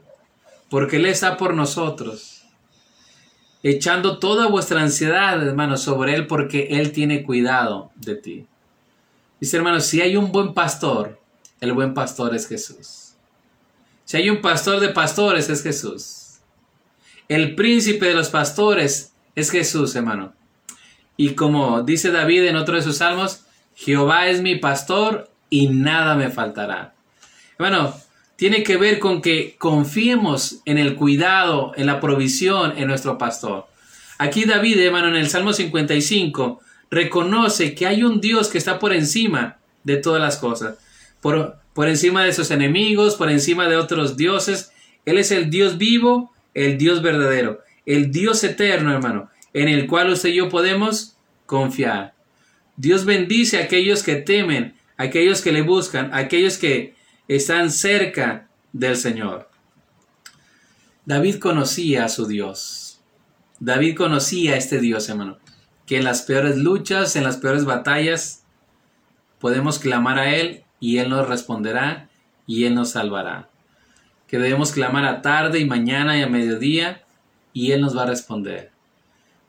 porque 0.69 0.97
Él 0.97 1.07
está 1.07 1.37
por 1.37 1.55
nosotros, 1.55 2.45
echando 3.62 4.19
toda 4.19 4.49
vuestra 4.49 4.83
ansiedad, 4.83 5.43
hermanos, 5.47 5.83
sobre 5.83 6.15
Él, 6.15 6.27
porque 6.27 6.69
Él 6.71 6.93
tiene 6.93 7.23
cuidado 7.23 7.91
de 7.97 8.17
ti. 8.17 8.47
Dice, 9.41 9.57
hermanos, 9.57 9.87
si 9.87 10.01
hay 10.01 10.17
un 10.17 10.33
buen 10.33 10.55
pastor, 10.55 11.21
el 11.61 11.73
buen 11.73 11.95
pastor 11.95 12.35
es 12.35 12.49
Jesús. 12.49 13.16
Si 14.07 14.16
hay 14.16 14.31
un 14.31 14.40
pastor 14.40 14.79
de 14.79 14.90
pastores, 14.90 15.51
es 15.51 15.64
Jesús. 15.64 16.38
El 17.27 17.57
príncipe 17.57 18.07
de 18.07 18.14
los 18.14 18.31
pastores 18.31 19.12
es 19.35 19.51
Jesús, 19.51 19.97
hermano. 19.97 20.33
Y 21.16 21.31
como 21.31 21.83
dice 21.83 22.12
David 22.12 22.45
en 22.45 22.55
otro 22.55 22.77
de 22.77 22.83
sus 22.83 22.99
salmos, 22.99 23.47
Jehová 23.75 24.29
es 24.29 24.42
mi 24.42 24.55
pastor 24.55 25.29
y 25.51 25.71
nada 25.71 26.14
me 26.14 26.31
faltará. 26.31 26.95
Bueno, 27.59 27.97
tiene 28.37 28.62
que 28.62 28.77
ver 28.77 29.01
con 29.01 29.21
que 29.21 29.57
confiemos 29.59 30.61
en 30.66 30.79
el 30.79 30.95
cuidado, 30.95 31.73
en 31.75 31.87
la 31.87 31.99
provisión 31.99 32.75
en 32.77 32.87
nuestro 32.87 33.19
pastor. 33.19 33.66
Aquí 34.19 34.45
David, 34.45 34.79
hermano, 34.79 35.09
en 35.09 35.16
el 35.16 35.29
Salmo 35.29 35.53
55, 35.53 36.61
reconoce 36.92 37.75
que 37.75 37.88
hay 37.88 38.05
un 38.05 38.21
Dios 38.21 38.51
que 38.51 38.59
está 38.59 38.79
por 38.79 38.92
encima 38.92 39.57
de 39.83 39.97
todas 39.97 40.23
las 40.23 40.37
cosas, 40.37 40.77
por, 41.75 41.89
encima 41.89 42.25
de 42.25 42.33
sus 42.33 42.53
enemigos, 42.53 43.17
por 43.17 43.31
encima 43.31 43.69
de 43.69 43.77
otros 43.77 44.17
dioses. 44.17 44.71
Él 45.05 45.19
es 45.19 45.33
el 45.33 45.51
Dios 45.51 45.77
vivo, 45.77 46.33
el 46.55 46.79
Dios 46.79 47.03
verdadero, 47.03 47.62
el 47.85 48.12
Dios 48.12 48.45
eterno, 48.45 48.93
hermano, 48.93 49.29
en 49.53 49.69
el 49.69 49.89
cual 49.89 50.11
usted 50.11 50.29
y 50.29 50.37
yo 50.37 50.49
podemos 50.49 51.17
confiar. 51.45 52.15
Dios 52.77 53.05
bendice 53.05 53.59
a 53.59 53.65
aquellos 53.65 54.05
que 54.05 54.17
temen, 54.17 54.77
a 54.97 55.05
aquellos 55.05 55.43
que 55.43 55.51
le 55.51 55.62
buscan, 55.62 56.15
a 56.15 56.19
aquellos 56.19 56.59
que 56.59 56.95
están 57.27 57.73
cerca 57.73 58.49
del 58.73 58.97
Señor. 58.97 59.51
David 61.07 61.39
conocía 61.39 62.05
a 62.05 62.09
su 62.09 62.27
Dios. 62.27 63.01
David 63.59 63.97
conocía 63.97 64.55
a 64.55 64.59
este 64.59 64.79
Dios, 64.79 65.09
hermano, 65.09 65.39
que 65.87 65.97
en 65.97 66.05
las 66.05 66.23
peores 66.23 66.57
luchas, 66.57 67.17
en 67.17 67.25
las 67.25 67.39
peores 67.39 67.65
batallas, 67.65 68.45
podemos 69.41 69.81
clamar 69.81 70.21
a 70.21 70.35
Él 70.37 70.66
y 70.87 70.99
Él 70.99 71.09
nos 71.09 71.29
responderá 71.29 72.09
y 72.46 72.64
Él 72.64 72.77
nos 72.77 72.90
salvará. 72.90 73.49
Que 74.29 74.38
debemos 74.38 74.70
clamar 74.70 75.05
a 75.05 75.20
tarde 75.20 75.59
y 75.59 75.64
mañana 75.64 76.16
y 76.16 76.22
a 76.22 76.29
mediodía 76.29 77.03
y 77.53 77.72
Él 77.72 77.81
nos 77.81 77.96
va 77.96 78.05
a 78.05 78.07
responder. 78.07 78.70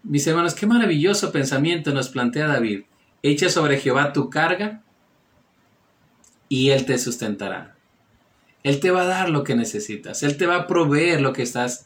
Mis 0.02 0.26
hermanos, 0.26 0.56
qué 0.56 0.66
maravilloso 0.66 1.32
pensamiento 1.32 1.94
nos 1.94 2.10
plantea 2.10 2.48
David. 2.48 2.86
Echa 3.22 3.50
sobre 3.50 3.78
Jehová 3.78 4.14
tu 4.14 4.32
carga 4.32 4.82
y 6.50 6.72
Él 6.72 6.86
te 6.86 6.98
sustentará. 6.98 7.76
Él 8.64 8.80
te 8.80 8.90
va 8.90 9.04
a 9.04 9.08
dar 9.08 9.30
lo 9.30 9.44
que 9.44 9.56
necesitas. 9.56 10.24
Él 10.24 10.38
te 10.38 10.48
va 10.48 10.56
a 10.56 10.68
proveer 10.68 11.22
lo 11.22 11.34
que 11.34 11.44
estás 11.44 11.86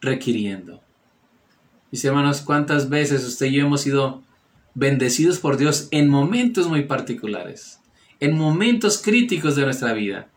requiriendo. 0.00 0.80
Mis 1.90 2.02
hermanos, 2.06 2.40
¿cuántas 2.40 2.88
veces 2.88 3.26
usted 3.26 3.44
y 3.46 3.56
yo 3.56 3.66
hemos 3.66 3.82
sido 3.82 4.22
bendecidos 4.72 5.38
por 5.38 5.58
Dios 5.58 5.88
en 5.90 6.08
momentos 6.08 6.66
muy 6.66 6.84
particulares? 6.84 7.79
En 8.20 8.36
momentos 8.36 9.00
críticos 9.02 9.56
de 9.56 9.64
nuestra 9.64 9.92
vida. 9.92 10.28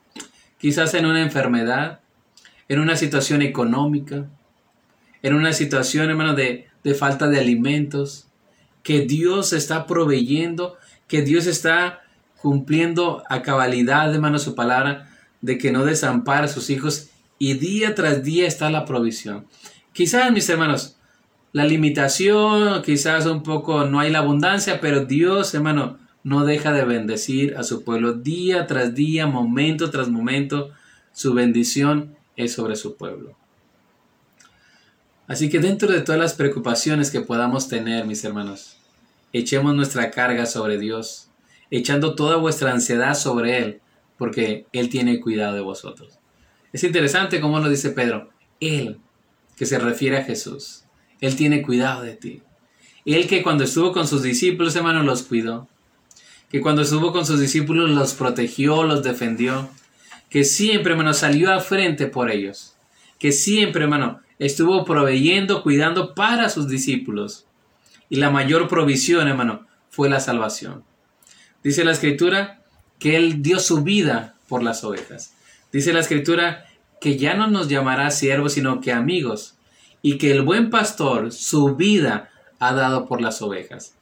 Quizás 0.58 0.94
en 0.94 1.06
una 1.06 1.22
enfermedad, 1.22 2.00
en 2.70 2.80
una 2.80 2.96
situación 2.96 3.42
económica, 3.42 4.26
en 5.22 5.36
una 5.36 5.54
situación, 5.54 6.10
hermano, 6.10 6.34
de, 6.34 6.68
de 6.84 6.94
falta 6.94 7.28
de 7.28 7.40
alimentos, 7.40 8.28
que 8.82 9.02
Dios 9.02 9.54
está 9.54 9.86
proveyendo, 9.86 10.78
que 11.08 11.22
Dios 11.22 11.48
está 11.48 12.02
cumpliendo 12.42 13.24
a 13.30 13.42
cabalidad, 13.42 14.14
hermano, 14.14 14.40
su 14.40 14.56
palabra, 14.56 15.10
de 15.42 15.58
que 15.58 15.72
no 15.72 15.86
desampara 15.86 16.46
a 16.46 16.50
sus 16.50 16.70
hijos 16.70 17.10
y 17.40 17.56
día 17.56 17.96
tras 17.96 18.24
día 18.24 18.48
está 18.48 18.70
la 18.70 18.86
provisión. 18.86 19.46
Quizás, 19.94 20.32
mis 20.32 20.48
hermanos, 20.50 20.98
la 21.52 21.66
limitación, 21.66 22.82
quizás 22.82 23.26
un 23.26 23.44
poco 23.44 23.86
no 23.86 24.00
hay 24.00 24.12
la 24.12 24.20
abundancia, 24.20 24.82
pero 24.82 25.06
Dios, 25.06 25.54
hermano, 25.54 26.00
no 26.24 26.46
deja 26.46 26.72
de 26.72 26.86
bendecir 26.86 27.56
a 27.58 27.64
su 27.64 27.84
pueblo 27.84 28.14
día 28.14 28.66
tras 28.68 28.96
día, 28.96 29.28
momento 29.28 29.90
tras 29.90 30.10
momento. 30.10 30.72
Su 31.12 31.34
bendición 31.34 32.16
es 32.36 32.54
sobre 32.54 32.76
su 32.76 32.96
pueblo. 32.96 33.36
Así 35.28 35.50
que 35.50 35.60
dentro 35.60 35.92
de 35.92 36.02
todas 36.02 36.20
las 36.20 36.34
preocupaciones 36.34 37.12
que 37.12 37.22
podamos 37.22 37.68
tener, 37.68 38.06
mis 38.06 38.24
hermanos, 38.24 38.78
echemos 39.32 39.76
nuestra 39.76 40.12
carga 40.12 40.46
sobre 40.46 40.78
Dios, 40.78 41.30
echando 41.72 42.16
toda 42.16 42.38
vuestra 42.38 42.72
ansiedad 42.72 43.16
sobre 43.16 43.58
Él, 43.60 43.82
porque 44.18 44.66
Él 44.74 44.90
tiene 44.90 45.20
cuidado 45.20 45.56
de 45.56 45.62
vosotros. 45.62 46.20
Es 46.72 46.84
interesante 46.84 47.40
cómo 47.40 47.60
lo 47.60 47.70
dice 47.70 47.92
Pedro, 47.92 48.30
Él, 48.60 49.00
que 49.56 49.66
se 49.66 49.80
refiere 49.80 50.18
a 50.18 50.24
Jesús, 50.24 50.84
Él 51.22 51.36
tiene 51.36 51.62
cuidado 51.62 52.02
de 52.02 52.16
ti. 52.16 52.42
Él 53.06 53.28
que 53.28 53.44
cuando 53.44 53.64
estuvo 53.64 53.92
con 53.92 54.08
sus 54.08 54.24
discípulos, 54.24 54.76
hermanos, 54.76 55.06
los 55.06 55.24
cuidó. 55.24 55.68
Que 56.54 56.62
cuando 56.62 56.84
estuvo 56.84 57.12
con 57.12 57.26
sus 57.26 57.40
discípulos 57.40 57.90
los 57.90 58.14
protegió, 58.14 58.84
los 58.84 59.02
defendió. 59.02 59.70
Que 60.30 60.44
siempre, 60.44 60.92
hermano, 60.92 61.16
salió 61.16 61.52
al 61.52 61.62
frente 61.62 62.06
por 62.06 62.30
ellos. 62.30 62.76
Que 63.18 63.32
siempre, 63.32 63.86
hermano, 63.86 64.22
estuvo 64.38 64.86
proveyendo, 64.86 65.64
cuidando 65.64 66.14
para 66.14 66.50
sus 66.50 66.68
discípulos. 66.68 67.48
Y 68.08 68.18
la 68.18 68.30
mayor 68.30 68.68
provisión, 68.68 69.28
hermano, 69.28 69.66
fue 69.90 70.12
la 70.12 70.20
salvación. 70.20 70.84
Dice 71.64 71.84
la 71.84 71.94
escritura 71.94 72.62
que 73.00 73.16
Él 73.16 73.42
dio 73.42 73.60
su 73.60 73.82
vida 73.82 74.36
por 74.48 74.62
las 74.62 74.84
ovejas. 74.84 75.34
Dice 75.72 75.92
la 75.92 76.02
escritura 76.02 76.66
que 77.02 77.18
ya 77.18 77.34
no 77.34 77.48
nos 77.48 77.68
llamará 77.68 78.12
siervos, 78.12 78.54
sino 78.54 78.80
que 78.80 78.92
amigos. 78.92 79.56
Y 80.04 80.20
que 80.20 80.30
el 80.30 80.44
buen 80.44 80.70
pastor 80.70 81.32
su 81.32 81.76
vida 81.76 82.30
ha 82.60 82.76
dado 82.76 83.08
por 83.08 83.22
las 83.22 83.42
ovejas. 83.42 83.96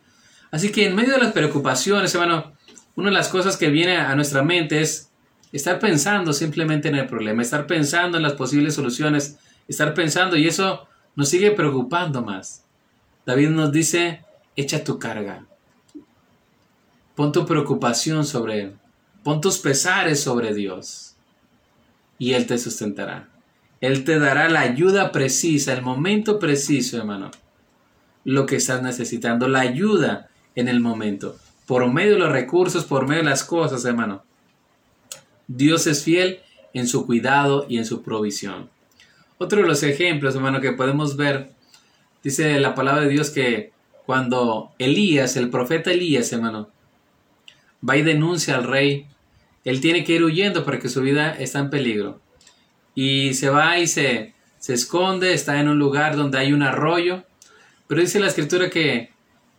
Así 0.51 0.71
que 0.71 0.85
en 0.85 0.95
medio 0.95 1.13
de 1.13 1.19
las 1.19 1.31
preocupaciones, 1.31 2.13
hermano, 2.13 2.51
una 2.95 3.09
de 3.09 3.15
las 3.15 3.29
cosas 3.29 3.55
que 3.55 3.69
viene 3.69 3.97
a 3.97 4.13
nuestra 4.15 4.43
mente 4.43 4.81
es 4.81 5.09
estar 5.53 5.79
pensando 5.79 6.33
simplemente 6.33 6.89
en 6.89 6.95
el 6.95 7.07
problema, 7.07 7.41
estar 7.41 7.67
pensando 7.67 8.17
en 8.17 8.23
las 8.23 8.33
posibles 8.33 8.75
soluciones, 8.75 9.37
estar 9.67 9.93
pensando 9.93 10.35
y 10.35 10.47
eso 10.47 10.87
nos 11.15 11.29
sigue 11.29 11.51
preocupando 11.51 12.21
más. 12.21 12.63
David 13.25 13.49
nos 13.49 13.71
dice, 13.71 14.21
echa 14.55 14.83
tu 14.83 14.99
carga, 14.99 15.45
pon 17.15 17.31
tu 17.31 17.45
preocupación 17.45 18.25
sobre 18.25 18.61
Él, 18.61 18.75
pon 19.23 19.39
tus 19.39 19.57
pesares 19.59 20.21
sobre 20.21 20.53
Dios 20.53 21.15
y 22.17 22.33
Él 22.33 22.45
te 22.45 22.57
sustentará. 22.57 23.29
Él 23.79 24.03
te 24.03 24.19
dará 24.19 24.49
la 24.49 24.61
ayuda 24.61 25.11
precisa, 25.11 25.73
el 25.73 25.81
momento 25.81 26.39
preciso, 26.39 26.97
hermano, 26.97 27.31
lo 28.25 28.45
que 28.45 28.57
estás 28.57 28.83
necesitando, 28.83 29.47
la 29.47 29.61
ayuda 29.61 30.30
en 30.55 30.67
el 30.67 30.79
momento, 30.79 31.37
por 31.65 31.91
medio 31.91 32.13
de 32.13 32.19
los 32.19 32.31
recursos, 32.31 32.85
por 32.85 33.07
medio 33.07 33.23
de 33.23 33.29
las 33.29 33.43
cosas, 33.43 33.85
hermano. 33.85 34.23
Dios 35.47 35.87
es 35.87 36.03
fiel 36.03 36.39
en 36.73 36.87
su 36.87 37.05
cuidado 37.05 37.65
y 37.69 37.77
en 37.77 37.85
su 37.85 38.01
provisión. 38.01 38.69
Otro 39.37 39.61
de 39.61 39.67
los 39.67 39.83
ejemplos, 39.83 40.35
hermano, 40.35 40.61
que 40.61 40.71
podemos 40.71 41.17
ver, 41.17 41.51
dice 42.23 42.59
la 42.59 42.75
palabra 42.75 43.03
de 43.03 43.09
Dios 43.09 43.29
que 43.29 43.71
cuando 44.05 44.71
Elías, 44.77 45.35
el 45.37 45.49
profeta 45.49 45.91
Elías, 45.91 46.31
hermano, 46.31 46.69
va 47.87 47.97
y 47.97 48.01
denuncia 48.01 48.55
al 48.55 48.65
rey, 48.65 49.07
él 49.63 49.81
tiene 49.81 50.03
que 50.03 50.13
ir 50.13 50.23
huyendo 50.23 50.65
porque 50.65 50.89
su 50.89 51.01
vida 51.01 51.31
está 51.31 51.59
en 51.59 51.69
peligro. 51.69 52.19
Y 52.95 53.33
se 53.33 53.49
va 53.49 53.79
y 53.79 53.87
se, 53.87 54.33
se 54.59 54.73
esconde, 54.73 55.33
está 55.33 55.59
en 55.59 55.69
un 55.69 55.79
lugar 55.79 56.15
donde 56.15 56.39
hay 56.39 56.53
un 56.53 56.63
arroyo, 56.63 57.23
pero 57.87 58.01
dice 58.01 58.19
la 58.19 58.27
escritura 58.27 58.69
que 58.69 59.10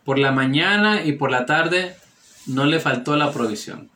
por 0.04 0.18
la 0.18 0.32
mañana 0.32 1.04
y 1.04 1.12
por 1.12 1.30
la 1.30 1.46
tarde 1.46 1.94
no 2.46 2.66
le 2.66 2.80
faltó 2.80 3.16
la 3.16 3.32
provisión. 3.32 3.90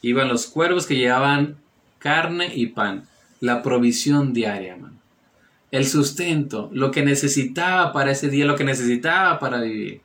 Iban 0.00 0.28
los 0.28 0.46
cuervos 0.46 0.86
que 0.86 0.96
llevaban 0.96 1.56
carne 1.98 2.52
y 2.54 2.66
pan, 2.66 3.06
la 3.40 3.62
provisión 3.62 4.32
diaria, 4.32 4.74
hermano. 4.74 4.96
El 5.70 5.86
sustento, 5.86 6.68
lo 6.72 6.90
que 6.90 7.04
necesitaba 7.04 7.92
para 7.92 8.10
ese 8.10 8.28
día, 8.28 8.44
lo 8.44 8.56
que 8.56 8.64
necesitaba 8.64 9.38
para 9.38 9.60
vivir. 9.60 10.02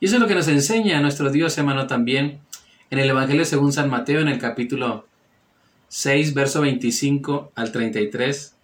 Y 0.00 0.06
eso 0.06 0.16
es 0.16 0.20
lo 0.20 0.28
que 0.28 0.34
nos 0.34 0.48
enseña 0.48 1.00
nuestro 1.00 1.30
Dios, 1.30 1.58
hermano, 1.58 1.86
también 1.86 2.40
en 2.90 2.98
el 2.98 3.10
Evangelio 3.10 3.44
según 3.44 3.72
San 3.72 3.90
Mateo, 3.90 4.20
en 4.20 4.28
el 4.28 4.38
capítulo 4.38 5.06
6, 5.88 6.34
verso 6.34 6.60
25 6.60 7.52
al 7.54 7.72
33, 7.72 8.54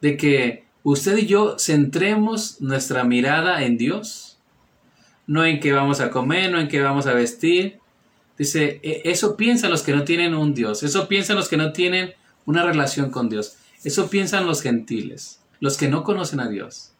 de 0.00 0.16
que 0.16 0.64
usted 0.82 1.16
y 1.18 1.26
yo 1.26 1.56
centremos 1.58 2.60
nuestra 2.60 3.04
mirada 3.04 3.64
en 3.64 3.78
Dios 3.78 4.31
no 5.26 5.44
en 5.44 5.60
qué 5.60 5.72
vamos 5.72 6.00
a 6.00 6.10
comer, 6.10 6.50
no 6.50 6.58
en 6.58 6.68
qué 6.68 6.80
vamos 6.80 7.06
a 7.06 7.14
vestir. 7.14 7.78
Dice, 8.38 8.80
e, 8.82 9.02
eso 9.04 9.36
piensan 9.36 9.70
los 9.70 9.82
que 9.82 9.94
no 9.94 10.04
tienen 10.04 10.34
un 10.34 10.54
Dios, 10.54 10.82
eso 10.82 11.08
piensan 11.08 11.36
los 11.36 11.48
que 11.48 11.56
no 11.56 11.72
tienen 11.72 12.14
una 12.44 12.64
relación 12.64 13.10
con 13.10 13.28
Dios, 13.28 13.56
eso 13.84 14.10
piensan 14.10 14.46
los 14.46 14.62
gentiles, 14.62 15.40
los 15.60 15.76
que 15.76 15.88
no 15.88 16.02
conocen 16.02 16.40
a 16.40 16.48
Dios. 16.48 16.92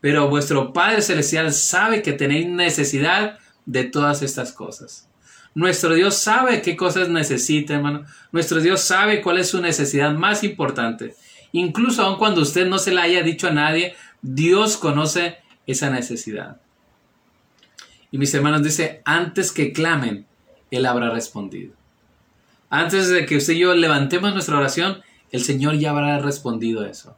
Pero 0.00 0.28
vuestro 0.28 0.72
Padre 0.72 1.02
Celestial 1.02 1.52
sabe 1.52 2.02
que 2.02 2.12
tenéis 2.12 2.48
necesidad 2.48 3.38
de 3.66 3.84
todas 3.84 4.22
estas 4.22 4.52
cosas. 4.52 5.08
Nuestro 5.54 5.94
Dios 5.94 6.16
sabe 6.16 6.62
qué 6.62 6.76
cosas 6.76 7.08
necesita, 7.08 7.74
hermano. 7.74 8.04
Nuestro 8.32 8.60
Dios 8.60 8.80
sabe 8.80 9.20
cuál 9.20 9.38
es 9.38 9.50
su 9.50 9.60
necesidad 9.60 10.12
más 10.12 10.42
importante. 10.44 11.14
Incluso 11.52 12.02
aun 12.02 12.16
cuando 12.16 12.40
usted 12.40 12.66
no 12.66 12.78
se 12.78 12.92
la 12.92 13.02
haya 13.02 13.22
dicho 13.22 13.48
a 13.48 13.52
nadie, 13.52 13.94
Dios 14.22 14.78
conoce 14.78 15.36
esa 15.66 15.90
necesidad. 15.90 16.60
Y 18.12 18.18
mis 18.18 18.32
hermanos 18.34 18.62
dice, 18.62 19.00
antes 19.04 19.50
que 19.50 19.72
clamen, 19.72 20.26
Él 20.70 20.86
habrá 20.86 21.10
respondido. 21.10 21.72
Antes 22.68 23.08
de 23.08 23.26
que 23.26 23.38
usted 23.38 23.54
y 23.54 23.60
yo 23.60 23.74
levantemos 23.74 24.32
nuestra 24.32 24.58
oración, 24.58 25.02
el 25.30 25.42
Señor 25.42 25.78
ya 25.78 25.90
habrá 25.90 26.18
respondido 26.18 26.84
eso. 26.84 27.16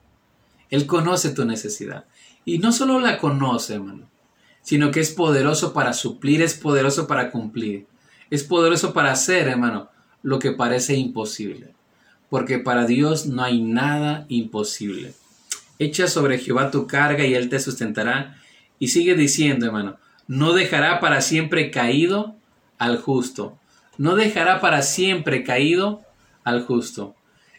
Él 0.70 0.86
conoce 0.86 1.30
tu 1.30 1.44
necesidad. 1.44 2.04
Y 2.44 2.58
no 2.58 2.72
solo 2.72 3.00
la 3.00 3.18
conoce, 3.18 3.74
hermano, 3.74 4.08
sino 4.62 4.90
que 4.90 5.00
es 5.00 5.10
poderoso 5.10 5.72
para 5.72 5.92
suplir, 5.92 6.42
es 6.42 6.54
poderoso 6.54 7.06
para 7.06 7.30
cumplir. 7.30 7.86
Es 8.30 8.44
poderoso 8.44 8.92
para 8.92 9.12
hacer, 9.12 9.48
hermano, 9.48 9.90
lo 10.22 10.38
que 10.38 10.52
parece 10.52 10.94
imposible. 10.94 11.74
Porque 12.30 12.58
para 12.58 12.86
Dios 12.86 13.26
no 13.26 13.42
hay 13.42 13.62
nada 13.62 14.26
imposible. 14.28 15.12
Echa 15.78 16.06
sobre 16.06 16.38
Jehová 16.38 16.70
tu 16.70 16.86
carga 16.86 17.24
y 17.24 17.34
Él 17.34 17.48
te 17.48 17.60
sustentará. 17.60 18.36
Y 18.78 18.88
sigue 18.88 19.14
diciendo, 19.14 19.66
hermano, 19.66 19.96
no 20.26 20.54
dejará 20.54 21.00
para 21.00 21.20
siempre 21.20 21.70
caído 21.70 22.36
al 22.78 22.98
justo. 22.98 23.58
No 23.98 24.16
dejará 24.16 24.60
para 24.60 24.82
siempre 24.82 25.44
caído 25.44 26.02
al 26.44 26.64
justo. 26.64 27.14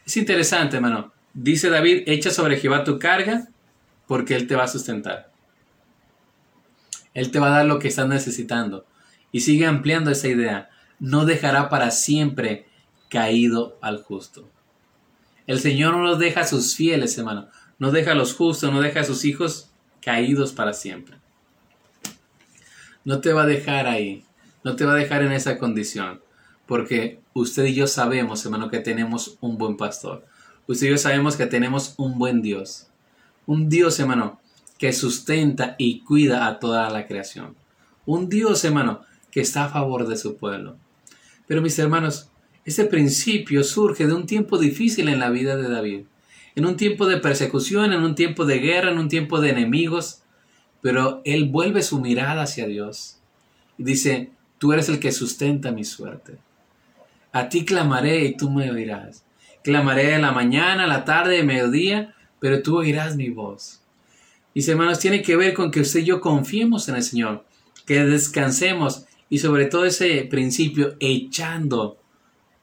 Es 0.06 0.18
interesante, 0.18 0.78
hermano. 0.78 1.14
Dice 1.34 1.70
David, 1.70 2.04
echa 2.08 2.32
sobre 2.32 2.58
Jehová 2.58 2.84
tu 2.84 2.98
carga 3.00 3.48
porque 4.08 4.36
Él 4.36 4.48
te 4.48 4.56
va 4.56 4.64
a 4.64 4.68
sustentar. 4.68 5.32
Él 7.14 7.32
te 7.32 7.40
va 7.40 7.48
a 7.48 7.58
dar 7.58 7.66
lo 7.66 7.80
que 7.80 7.88
estás 7.88 8.08
necesitando. 8.08 8.86
Y 9.32 9.42
sigue 9.42 9.66
ampliando 9.66 10.12
esa 10.12 10.28
idea. 10.28 10.70
No 11.00 11.26
dejará 11.26 11.70
para 11.70 11.92
siempre 11.92 12.68
caído 13.10 13.78
al 13.82 14.02
justo. 14.02 14.50
El 15.48 15.60
Señor 15.60 15.94
no 15.94 16.02
los 16.02 16.20
deja 16.20 16.42
a 16.42 16.48
sus 16.48 16.76
fieles, 16.76 17.18
hermano. 17.18 17.48
No 17.78 17.92
deja 17.92 18.12
a 18.12 18.16
los 18.16 18.34
justos, 18.34 18.72
no 18.72 18.82
deja 18.82 19.02
a 19.02 19.06
sus 19.06 19.26
hijos 19.26 19.72
caídos 20.02 20.54
para 20.54 20.74
siempre 20.74 21.18
no 23.06 23.22
te 23.22 23.32
va 23.32 23.44
a 23.44 23.48
dejar 23.48 23.88
ahí, 23.88 24.26
no 24.64 24.76
te 24.76 24.84
va 24.84 24.94
a 24.94 24.98
dejar 24.98 25.22
en 25.22 25.32
esa 25.32 25.58
condición, 25.58 26.22
porque 26.66 27.20
usted 27.34 27.66
y 27.66 27.76
yo 27.76 27.88
sabemos, 27.88 28.44
hermano, 28.44 28.70
que 28.70 28.80
tenemos 28.80 29.38
un 29.40 29.58
buen 29.58 29.78
pastor. 29.78 30.26
Usted 30.68 30.88
y 30.88 30.90
yo 30.90 30.98
sabemos 30.98 31.38
que 31.38 31.46
tenemos 31.46 31.94
un 31.98 32.18
buen 32.18 32.42
Dios. 32.42 32.88
Un 33.46 33.70
Dios, 33.70 34.00
hermano, 34.00 34.42
que 34.80 34.92
sustenta 34.92 35.76
y 35.78 36.02
cuida 36.02 36.48
a 36.48 36.60
toda 36.60 36.90
la 36.90 37.06
creación. 37.06 37.56
Un 38.08 38.28
Dios, 38.28 38.66
hermano, 38.66 39.02
que 39.32 39.42
está 39.42 39.66
a 39.66 39.70
favor 39.70 40.08
de 40.08 40.18
su 40.18 40.38
pueblo. 40.38 40.76
Pero 41.48 41.62
mis 41.62 41.78
hermanos, 41.78 42.30
ese 42.66 42.86
principio 42.86 43.64
surge 43.64 44.08
de 44.08 44.14
un 44.14 44.26
tiempo 44.26 44.58
difícil 44.58 45.10
en 45.10 45.20
la 45.20 45.30
vida 45.30 45.56
de 45.56 45.70
David. 45.70 46.06
En 46.56 46.66
un 46.66 46.78
tiempo 46.78 47.06
de 47.06 47.18
persecución, 47.18 47.94
en 47.94 48.02
un 48.02 48.16
tiempo 48.16 48.46
de 48.46 48.60
guerra, 48.60 48.92
en 48.92 48.98
un 48.98 49.10
tiempo 49.10 49.40
de 49.40 49.52
enemigos, 49.52 50.24
pero 50.86 51.24
él 51.26 51.46
vuelve 51.46 51.82
su 51.82 52.00
mirada 52.00 52.44
hacia 52.44 52.68
Dios 52.68 53.18
y 53.76 53.84
dice, 53.84 54.30
tú 54.60 54.72
eres 54.72 54.88
el 54.88 55.00
que 55.00 55.12
sustenta 55.12 55.72
mi 55.72 55.84
suerte. 55.84 56.38
A 57.32 57.50
ti 57.50 57.66
clamaré 57.66 58.24
y 58.26 58.38
tú 58.38 58.52
me 58.52 58.70
oirás. 58.70 59.24
Clamaré 59.64 60.14
en 60.14 60.22
la 60.22 60.32
mañana, 60.32 60.84
a 60.84 60.88
la 60.88 61.04
tarde, 61.04 61.40
en 61.40 61.48
mediodía, 61.48 62.14
pero 62.40 62.62
tú 62.62 62.78
oirás 62.78 63.16
mi 63.16 63.32
voz. 63.32 63.82
Mis 64.54 64.68
hermanos, 64.68 65.00
tiene 65.00 65.24
que 65.24 65.36
ver 65.36 65.56
con 65.56 65.72
que 65.72 65.82
usted 65.82 66.02
y 66.02 66.06
yo 66.06 66.22
confiemos 66.22 66.88
en 66.88 66.98
el 66.98 67.04
Señor, 67.04 67.46
que 67.88 68.06
descansemos 68.06 69.06
y 69.28 69.40
sobre 69.40 69.66
todo 69.66 69.86
ese 69.86 70.22
principio, 70.30 70.98
echando 71.00 71.98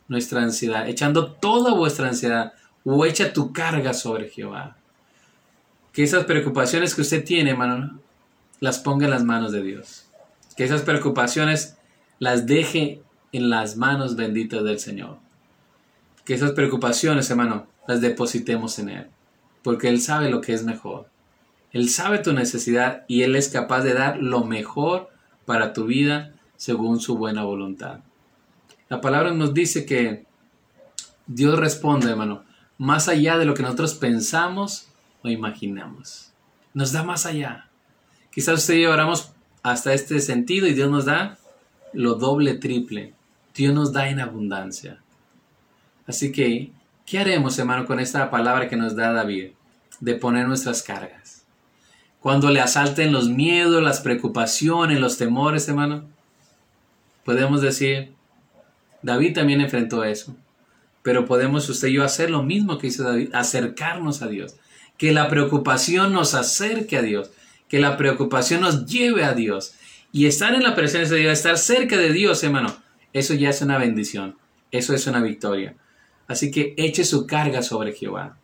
nuestra 0.07 0.43
ansiedad, 0.43 0.89
echando 0.89 1.33
toda 1.33 1.75
vuestra 1.75 2.07
ansiedad, 2.07 2.53
o 2.85 3.05
echa 3.05 3.33
tu 3.33 3.53
carga 3.53 3.93
sobre 3.93 4.29
Jehová. 4.29 4.77
Que 5.93 6.05
esas 6.05 6.25
preocupaciones 6.25 6.95
que 6.95 7.01
usted 7.01 7.25
tiene, 7.25 7.51
hermano, 7.51 8.01
las 8.63 8.79
ponga 8.79 9.07
en 9.07 9.11
las 9.11 9.25
manos 9.25 9.51
de 9.51 9.61
Dios. 9.61 10.07
Que 10.57 10.63
esas 10.63 10.83
preocupaciones 10.83 11.77
las 12.21 12.47
deje 12.47 13.03
en 13.33 13.51
las 13.51 13.77
manos 13.77 14.15
benditas 14.15 14.63
del 14.63 14.79
Señor. 14.79 15.19
Que 16.25 16.35
esas 16.35 16.53
preocupaciones, 16.53 17.29
hermano, 17.29 17.67
las 17.89 18.01
depositemos 18.01 18.79
en 18.79 18.91
Él, 18.91 19.07
porque 19.65 19.89
Él 19.89 20.01
sabe 20.01 20.31
lo 20.31 20.41
que 20.41 20.53
es 20.53 20.63
mejor. 20.63 21.09
Él 21.73 21.89
sabe 21.89 22.21
tu 22.21 22.33
necesidad 22.33 23.05
y 23.09 23.23
Él 23.23 23.35
es 23.35 23.49
capaz 23.49 23.81
de 23.81 23.95
dar 23.95 24.19
lo 24.19 24.45
mejor 24.45 25.11
para 25.45 25.73
tu 25.73 25.87
vida 25.87 26.33
según 26.57 27.01
su 27.01 27.19
buena 27.19 27.43
voluntad. 27.43 27.99
La 28.89 29.01
palabra 29.01 29.33
nos 29.33 29.55
dice 29.55 29.85
que 29.85 30.25
Dios 31.27 31.59
responde, 31.59 32.11
hermano, 32.11 32.45
más 32.79 33.09
allá 33.09 33.39
de 33.39 33.45
lo 33.45 33.55
que 33.55 33.65
nosotros 33.65 33.95
pensamos 33.95 34.87
o 35.25 35.29
imaginamos. 35.29 36.33
Nos 36.75 36.93
da 36.93 37.03
más 37.03 37.27
allá. 37.27 37.72
Quizás 38.33 38.61
usted 38.61 38.75
y 38.75 38.83
yo 38.83 38.93
oramos 38.93 39.33
hasta 39.63 39.93
este 39.93 40.21
sentido 40.21 40.67
y 40.67 40.75
Dios 40.75 40.91
nos 40.91 41.05
da 41.05 41.39
lo 41.93 42.15
doble, 42.15 42.55
triple. 42.55 43.15
Dios 43.55 43.75
nos 43.75 43.93
da 43.93 44.09
en 44.09 44.21
abundancia. 44.21 45.01
Así 46.07 46.33
que, 46.33 46.73
¿qué 47.07 47.19
haremos, 47.19 47.59
hermano, 47.59 47.87
con 47.87 48.01
esta 48.01 48.31
palabra 48.31 48.69
que 48.69 48.77
nos 48.77 48.97
da 48.97 49.13
David? 49.13 49.51
De 50.01 50.15
poner 50.15 50.49
nuestras 50.49 50.83
cargas. 50.83 51.45
Cuando 52.21 52.51
le 52.51 52.61
asalten 52.61 53.13
los 53.13 53.29
miedos, 53.29 53.83
las 53.83 54.01
preocupaciones, 54.01 55.01
los 55.01 55.19
temores, 55.19 55.69
hermano, 55.69 56.05
podemos 57.25 57.61
decir, 57.61 58.13
David 59.03 59.35
también 59.35 59.61
enfrentó 59.61 60.05
eso. 60.05 60.35
Pero 61.03 61.27
podemos 61.27 61.69
usted 61.69 61.89
y 61.89 61.95
yo 61.95 62.05
hacer 62.05 62.31
lo 62.31 62.43
mismo 62.43 62.79
que 62.79 62.87
hizo 62.87 63.03
David, 63.03 63.35
acercarnos 63.35 64.23
a 64.23 64.29
Dios. 64.29 64.57
Que 64.97 65.13
la 65.13 65.29
preocupación 65.29 66.13
nos 66.13 66.35
acerque 66.35 66.97
a 66.97 67.03
Dios. 67.03 67.31
Que 67.73 67.81
la 67.81 67.97
preocupación 67.97 68.61
nos 68.61 68.85
lleve 68.85 69.25
a 69.25 69.33
Dios. 69.33 69.77
Y 70.13 70.27
estar 70.27 70.55
en 70.55 70.63
la 70.63 70.75
presencia 70.75 71.17
de 71.17 71.23
Dios, 71.23 71.33
estar 71.33 71.57
cerca 71.57 71.97
de 71.97 72.13
Dios, 72.13 72.45
hermano, 72.45 72.77
eso 73.15 73.33
ya 73.33 73.49
es 73.49 73.63
una 73.63 73.79
bendición. 73.79 74.37
Eso 74.71 74.95
es 74.95 75.07
una 75.07 75.23
victoria. 75.23 75.75
Así 76.29 76.51
que 76.51 76.75
eche 76.77 77.03
su 77.03 77.27
carga 77.27 77.63
sobre 77.63 77.95
Jehová. 77.95 78.37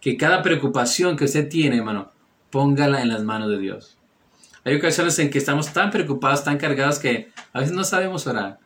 Que 0.00 0.16
cada 0.16 0.42
preocupación 0.42 1.16
que 1.16 1.24
usted 1.24 1.48
tiene, 1.48 1.78
hermano, 1.78 2.12
póngala 2.50 3.02
en 3.02 3.08
las 3.08 3.24
manos 3.24 3.50
de 3.50 3.58
Dios. 3.58 3.98
Hay 4.64 4.76
ocasiones 4.76 5.18
en 5.18 5.30
que 5.30 5.38
estamos 5.38 5.72
tan 5.72 5.90
preocupados, 5.90 6.44
tan 6.44 6.56
cargados 6.56 7.00
que 7.00 7.32
a 7.52 7.58
veces 7.58 7.74
no 7.74 7.82
sabemos 7.82 8.28
orar. 8.28 8.60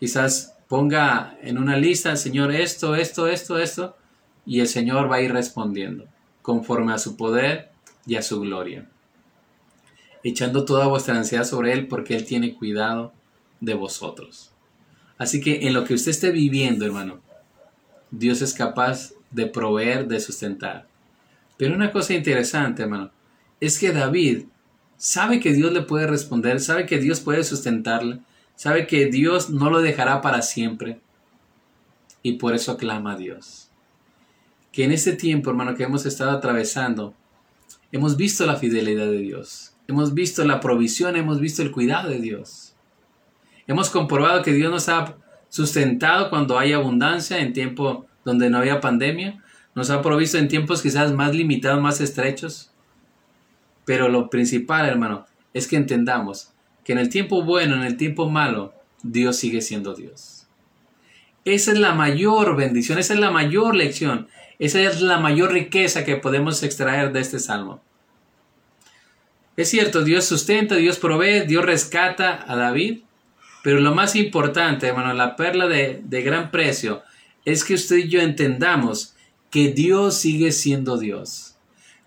Quizás 0.00 0.54
ponga 0.66 1.36
en 1.42 1.58
una 1.58 1.76
lista, 1.76 2.16
Señor, 2.16 2.52
esto, 2.52 2.94
esto, 2.94 3.28
esto, 3.28 3.58
esto, 3.58 3.98
y 4.46 4.60
el 4.60 4.66
Señor 4.66 5.12
va 5.12 5.16
a 5.16 5.20
ir 5.20 5.34
respondiendo 5.34 6.06
conforme 6.40 6.94
a 6.94 6.98
su 6.98 7.18
poder 7.18 7.70
y 8.06 8.16
a 8.16 8.22
su 8.22 8.40
gloria. 8.40 8.88
Echando 10.28 10.64
toda 10.64 10.88
vuestra 10.88 11.16
ansiedad 11.16 11.44
sobre 11.44 11.72
Él 11.72 11.86
porque 11.86 12.16
Él 12.16 12.24
tiene 12.24 12.56
cuidado 12.56 13.12
de 13.60 13.74
vosotros. 13.74 14.50
Así 15.18 15.40
que 15.40 15.68
en 15.68 15.72
lo 15.72 15.84
que 15.84 15.94
usted 15.94 16.10
esté 16.10 16.32
viviendo, 16.32 16.84
hermano, 16.84 17.20
Dios 18.10 18.42
es 18.42 18.52
capaz 18.52 19.12
de 19.30 19.46
proveer, 19.46 20.08
de 20.08 20.18
sustentar. 20.18 20.88
Pero 21.56 21.76
una 21.76 21.92
cosa 21.92 22.12
interesante, 22.12 22.82
hermano, 22.82 23.12
es 23.60 23.78
que 23.78 23.92
David 23.92 24.46
sabe 24.96 25.38
que 25.38 25.52
Dios 25.52 25.72
le 25.72 25.82
puede 25.82 26.08
responder, 26.08 26.58
sabe 26.58 26.86
que 26.86 26.98
Dios 26.98 27.20
puede 27.20 27.44
sustentarle, 27.44 28.18
sabe 28.56 28.88
que 28.88 29.06
Dios 29.06 29.48
no 29.50 29.70
lo 29.70 29.80
dejará 29.80 30.22
para 30.22 30.42
siempre. 30.42 30.98
Y 32.24 32.32
por 32.32 32.52
eso 32.52 32.76
clama 32.76 33.12
a 33.12 33.16
Dios. 33.16 33.70
Que 34.72 34.82
en 34.82 34.90
este 34.90 35.12
tiempo, 35.12 35.50
hermano, 35.50 35.76
que 35.76 35.84
hemos 35.84 36.04
estado 36.04 36.32
atravesando, 36.32 37.14
hemos 37.92 38.16
visto 38.16 38.44
la 38.44 38.56
fidelidad 38.56 39.06
de 39.06 39.18
Dios, 39.18 39.75
hemos 39.88 40.14
visto 40.14 40.44
la 40.44 40.60
provisión, 40.60 41.16
hemos 41.16 41.40
visto 41.40 41.62
el 41.62 41.70
cuidado 41.70 42.10
de 42.10 42.20
Dios. 42.20 42.74
Hemos 43.66 43.90
comprobado 43.90 44.42
que 44.42 44.52
Dios 44.52 44.70
nos 44.70 44.88
ha 44.88 45.16
sustentado 45.48 46.30
cuando 46.30 46.58
hay 46.58 46.72
abundancia 46.72 47.38
en 47.38 47.52
tiempo 47.52 48.06
donde 48.24 48.50
no 48.50 48.58
había 48.58 48.80
pandemia. 48.80 49.42
Nos 49.74 49.90
ha 49.90 50.02
provisto 50.02 50.38
en 50.38 50.48
tiempos 50.48 50.82
quizás 50.82 51.12
más 51.12 51.34
limitados, 51.34 51.82
más 51.82 52.00
estrechos. 52.00 52.70
Pero 53.84 54.08
lo 54.08 54.30
principal, 54.30 54.86
hermano, 54.86 55.26
es 55.52 55.66
que 55.66 55.76
entendamos 55.76 56.52
que 56.84 56.92
en 56.92 56.98
el 56.98 57.08
tiempo 57.08 57.42
bueno, 57.42 57.76
en 57.76 57.82
el 57.82 57.96
tiempo 57.96 58.28
malo, 58.28 58.72
Dios 59.02 59.36
sigue 59.36 59.60
siendo 59.60 59.94
Dios. 59.94 60.46
Esa 61.44 61.72
es 61.72 61.78
la 61.78 61.94
mayor 61.94 62.56
bendición, 62.56 62.98
esa 62.98 63.14
es 63.14 63.20
la 63.20 63.30
mayor 63.30 63.76
lección, 63.76 64.28
esa 64.58 64.80
es 64.80 65.00
la 65.00 65.18
mayor 65.18 65.52
riqueza 65.52 66.04
que 66.04 66.16
podemos 66.16 66.62
extraer 66.62 67.12
de 67.12 67.20
este 67.20 67.38
salmo. 67.38 67.80
Es 69.56 69.70
cierto, 69.70 70.04
Dios 70.04 70.24
sustenta, 70.24 70.76
Dios 70.76 70.98
provee, 70.98 71.46
Dios 71.46 71.64
rescata 71.64 72.44
a 72.46 72.56
David, 72.56 73.00
pero 73.62 73.80
lo 73.80 73.94
más 73.94 74.14
importante, 74.14 74.86
hermano, 74.86 75.14
la 75.14 75.34
perla 75.34 75.66
de, 75.66 76.00
de 76.04 76.22
gran 76.22 76.50
precio, 76.50 77.02
es 77.44 77.64
que 77.64 77.74
usted 77.74 77.96
y 77.96 78.08
yo 78.08 78.20
entendamos 78.20 79.14
que 79.50 79.72
Dios 79.72 80.16
sigue 80.16 80.52
siendo 80.52 80.98
Dios. 80.98 81.54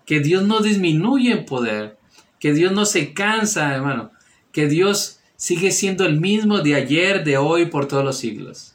Que 0.06 0.20
Dios 0.20 0.44
no 0.44 0.60
disminuye 0.60 1.32
en 1.32 1.44
poder. 1.44 1.98
Que 2.38 2.52
Dios 2.52 2.72
no 2.72 2.84
se 2.84 3.12
cansa, 3.12 3.74
hermano. 3.74 4.12
Que 4.52 4.66
Dios 4.66 5.20
sigue 5.36 5.70
siendo 5.70 6.06
el 6.06 6.20
mismo 6.20 6.60
de 6.60 6.74
ayer, 6.74 7.24
de 7.24 7.38
hoy, 7.38 7.66
por 7.66 7.88
todos 7.88 8.04
los 8.04 8.18
siglos. 8.18 8.74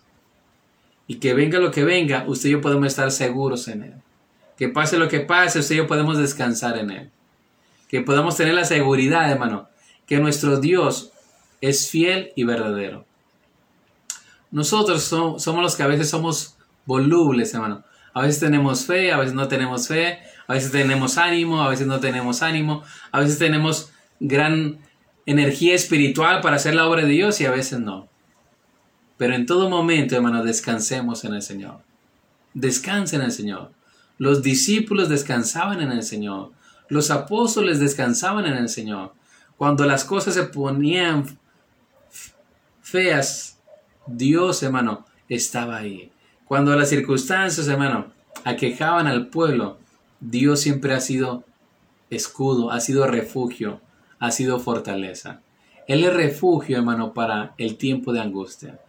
Y 1.07 1.15
que 1.15 1.33
venga 1.33 1.59
lo 1.59 1.71
que 1.71 1.83
venga, 1.83 2.25
usted 2.27 2.49
y 2.49 2.51
yo 2.53 2.61
podemos 2.61 2.87
estar 2.87 3.11
seguros 3.11 3.67
en 3.67 3.83
Él. 3.83 3.93
Que 4.57 4.69
pase 4.69 4.97
lo 4.97 5.07
que 5.07 5.19
pase, 5.19 5.59
usted 5.59 5.75
y 5.75 5.77
yo 5.79 5.87
podemos 5.87 6.17
descansar 6.17 6.77
en 6.77 6.89
Él. 6.91 7.11
Que 7.95 8.01
podamos 8.01 8.35
tener 8.35 8.53
la 8.53 8.65
seguridad, 8.65 9.31
hermano, 9.31 9.69
que 10.05 10.19
nuestro 10.19 10.59
Dios 10.59 11.13
es 11.61 11.89
fiel 11.89 12.33
y 12.35 12.43
verdadero. 12.43 13.05
Nosotros 14.51 15.01
somos 15.01 15.61
los 15.61 15.77
que 15.77 15.83
a 15.83 15.87
veces 15.87 16.09
somos 16.09 16.57
volubles, 16.85 17.53
hermano. 17.53 17.85
A 18.13 18.23
veces 18.23 18.41
tenemos 18.41 18.85
fe, 18.85 19.13
a 19.13 19.17
veces 19.17 19.33
no 19.33 19.47
tenemos 19.47 19.87
fe, 19.87 20.19
a 20.45 20.55
veces 20.55 20.73
tenemos 20.73 21.17
ánimo, 21.17 21.61
a 21.61 21.69
veces 21.69 21.87
no 21.87 22.01
tenemos 22.01 22.41
ánimo, 22.41 22.83
a 23.13 23.21
veces 23.21 23.39
tenemos 23.39 23.93
gran 24.19 24.79
energía 25.25 25.73
espiritual 25.73 26.41
para 26.41 26.57
hacer 26.57 26.75
la 26.75 26.89
obra 26.89 27.03
de 27.03 27.07
Dios 27.07 27.39
y 27.39 27.45
a 27.45 27.51
veces 27.51 27.79
no. 27.79 28.09
Pero 29.15 29.35
en 29.35 29.45
todo 29.45 29.69
momento, 29.69 30.17
hermano, 30.17 30.43
descansemos 30.43 31.23
en 31.23 31.33
el 31.33 31.41
Señor. 31.41 31.79
Descansen 32.53 33.21
en 33.21 33.27
el 33.27 33.31
Señor. 33.31 33.71
Los 34.17 34.43
discípulos 34.43 35.07
descansaban 35.07 35.79
en 35.79 35.93
el 35.93 36.03
Señor. 36.03 36.51
Los 36.87 37.11
apóstoles 37.11 37.79
descansaban 37.79 38.45
en 38.45 38.53
el 38.53 38.69
Señor. 38.69 39.13
Cuando 39.57 39.85
las 39.85 40.03
cosas 40.03 40.33
se 40.33 40.43
ponían 40.43 41.37
feas, 42.81 43.59
Dios, 44.05 44.61
hermano, 44.63 45.05
estaba 45.29 45.77
ahí. 45.77 46.11
Cuando 46.45 46.75
las 46.75 46.89
circunstancias, 46.89 47.67
hermano, 47.67 48.11
aquejaban 48.43 49.07
al 49.07 49.27
pueblo, 49.27 49.77
Dios 50.19 50.61
siempre 50.61 50.93
ha 50.93 50.99
sido 50.99 51.43
escudo, 52.09 52.71
ha 52.71 52.79
sido 52.79 53.07
refugio, 53.07 53.81
ha 54.19 54.31
sido 54.31 54.59
fortaleza. 54.59 55.41
Él 55.87 56.03
es 56.03 56.13
refugio, 56.13 56.77
hermano, 56.77 57.13
para 57.13 57.53
el 57.57 57.77
tiempo 57.77 58.13
de 58.13 58.21
angustia. 58.21 58.79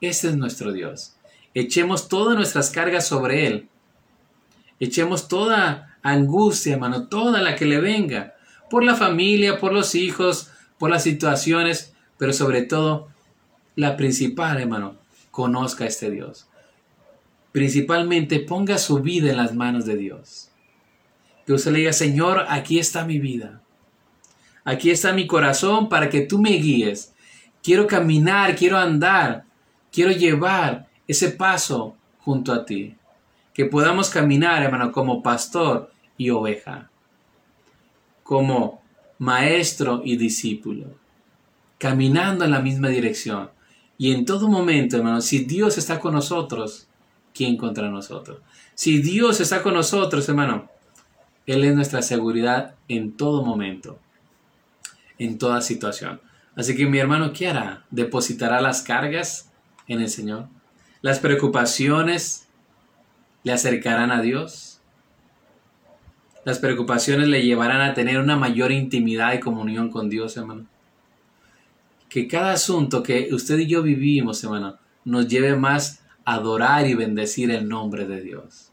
Ese 0.00 0.28
es 0.28 0.36
nuestro 0.36 0.72
Dios. 0.72 1.16
Echemos 1.54 2.08
todas 2.08 2.36
nuestras 2.36 2.70
cargas 2.70 3.06
sobre 3.06 3.46
Él. 3.46 3.68
Echemos 4.80 5.28
toda 5.28 5.93
angustia, 6.04 6.74
hermano, 6.74 7.08
toda 7.08 7.42
la 7.42 7.56
que 7.56 7.64
le 7.64 7.80
venga, 7.80 8.34
por 8.70 8.84
la 8.84 8.94
familia, 8.94 9.58
por 9.58 9.72
los 9.72 9.96
hijos, 9.96 10.50
por 10.78 10.90
las 10.90 11.02
situaciones, 11.02 11.94
pero 12.18 12.32
sobre 12.32 12.62
todo 12.62 13.08
la 13.74 13.96
principal, 13.96 14.60
hermano, 14.60 14.96
conozca 15.30 15.84
a 15.84 15.86
este 15.88 16.10
Dios. 16.10 16.46
Principalmente 17.52 18.38
ponga 18.40 18.78
su 18.78 19.00
vida 19.00 19.30
en 19.30 19.38
las 19.38 19.54
manos 19.54 19.86
de 19.86 19.96
Dios. 19.96 20.50
Que 21.46 21.54
usted 21.54 21.72
le 21.72 21.78
diga, 21.80 21.92
Señor, 21.92 22.44
aquí 22.48 22.78
está 22.78 23.04
mi 23.04 23.18
vida. 23.18 23.62
Aquí 24.64 24.90
está 24.90 25.12
mi 25.12 25.26
corazón 25.26 25.88
para 25.88 26.10
que 26.10 26.20
tú 26.20 26.38
me 26.38 26.50
guíes. 26.50 27.14
Quiero 27.62 27.86
caminar, 27.86 28.56
quiero 28.56 28.76
andar, 28.76 29.44
quiero 29.90 30.10
llevar 30.10 30.88
ese 31.06 31.30
paso 31.30 31.96
junto 32.18 32.52
a 32.52 32.64
ti. 32.64 32.96
Que 33.54 33.66
podamos 33.66 34.10
caminar, 34.10 34.62
hermano, 34.62 34.90
como 34.92 35.22
pastor 35.22 35.93
y 36.16 36.30
oveja. 36.30 36.90
Como 38.22 38.82
maestro 39.18 40.02
y 40.04 40.16
discípulo. 40.16 40.86
Caminando 41.78 42.44
en 42.44 42.50
la 42.50 42.60
misma 42.60 42.88
dirección. 42.88 43.50
Y 43.98 44.12
en 44.12 44.24
todo 44.24 44.48
momento, 44.48 44.96
hermano, 44.96 45.20
si 45.20 45.44
Dios 45.44 45.78
está 45.78 46.00
con 46.00 46.14
nosotros, 46.14 46.88
¿quién 47.32 47.56
contra 47.56 47.88
nosotros? 47.88 48.40
Si 48.74 49.00
Dios 49.00 49.40
está 49.40 49.62
con 49.62 49.74
nosotros, 49.74 50.28
hermano, 50.28 50.68
Él 51.46 51.64
es 51.64 51.74
nuestra 51.74 52.02
seguridad 52.02 52.74
en 52.88 53.12
todo 53.12 53.44
momento, 53.44 53.98
en 55.18 55.38
toda 55.38 55.60
situación. 55.60 56.20
Así 56.56 56.76
que 56.76 56.86
mi 56.86 56.98
hermano, 56.98 57.32
¿qué 57.32 57.48
hará? 57.48 57.84
¿Depositará 57.90 58.60
las 58.60 58.82
cargas 58.82 59.50
en 59.86 60.00
el 60.00 60.08
Señor? 60.08 60.48
¿Las 61.02 61.18
preocupaciones 61.18 62.48
le 63.42 63.52
acercarán 63.52 64.10
a 64.10 64.22
Dios? 64.22 64.73
¿Las 66.44 66.58
preocupaciones 66.58 67.28
le 67.28 67.42
llevarán 67.42 67.80
a 67.80 67.94
tener 67.94 68.18
una 68.18 68.36
mayor 68.36 68.72
intimidad 68.72 69.32
y 69.32 69.40
comunión 69.40 69.90
con 69.90 70.08
Dios, 70.08 70.36
hermano? 70.36 70.66
que 72.14 72.28
cada 72.28 72.52
asunto 72.52 73.02
que 73.02 73.34
usted 73.34 73.58
y 73.58 73.66
yo 73.66 73.82
vivimos, 73.82 74.44
hermano, 74.44 74.78
nos 75.04 75.26
lleve 75.26 75.56
más 75.56 76.00
a 76.24 76.34
adorar 76.34 76.86
y 76.86 76.94
bendecir 76.94 77.50
el 77.50 77.68
nombre 77.68 78.06
de 78.06 78.20
Dios. 78.20 78.70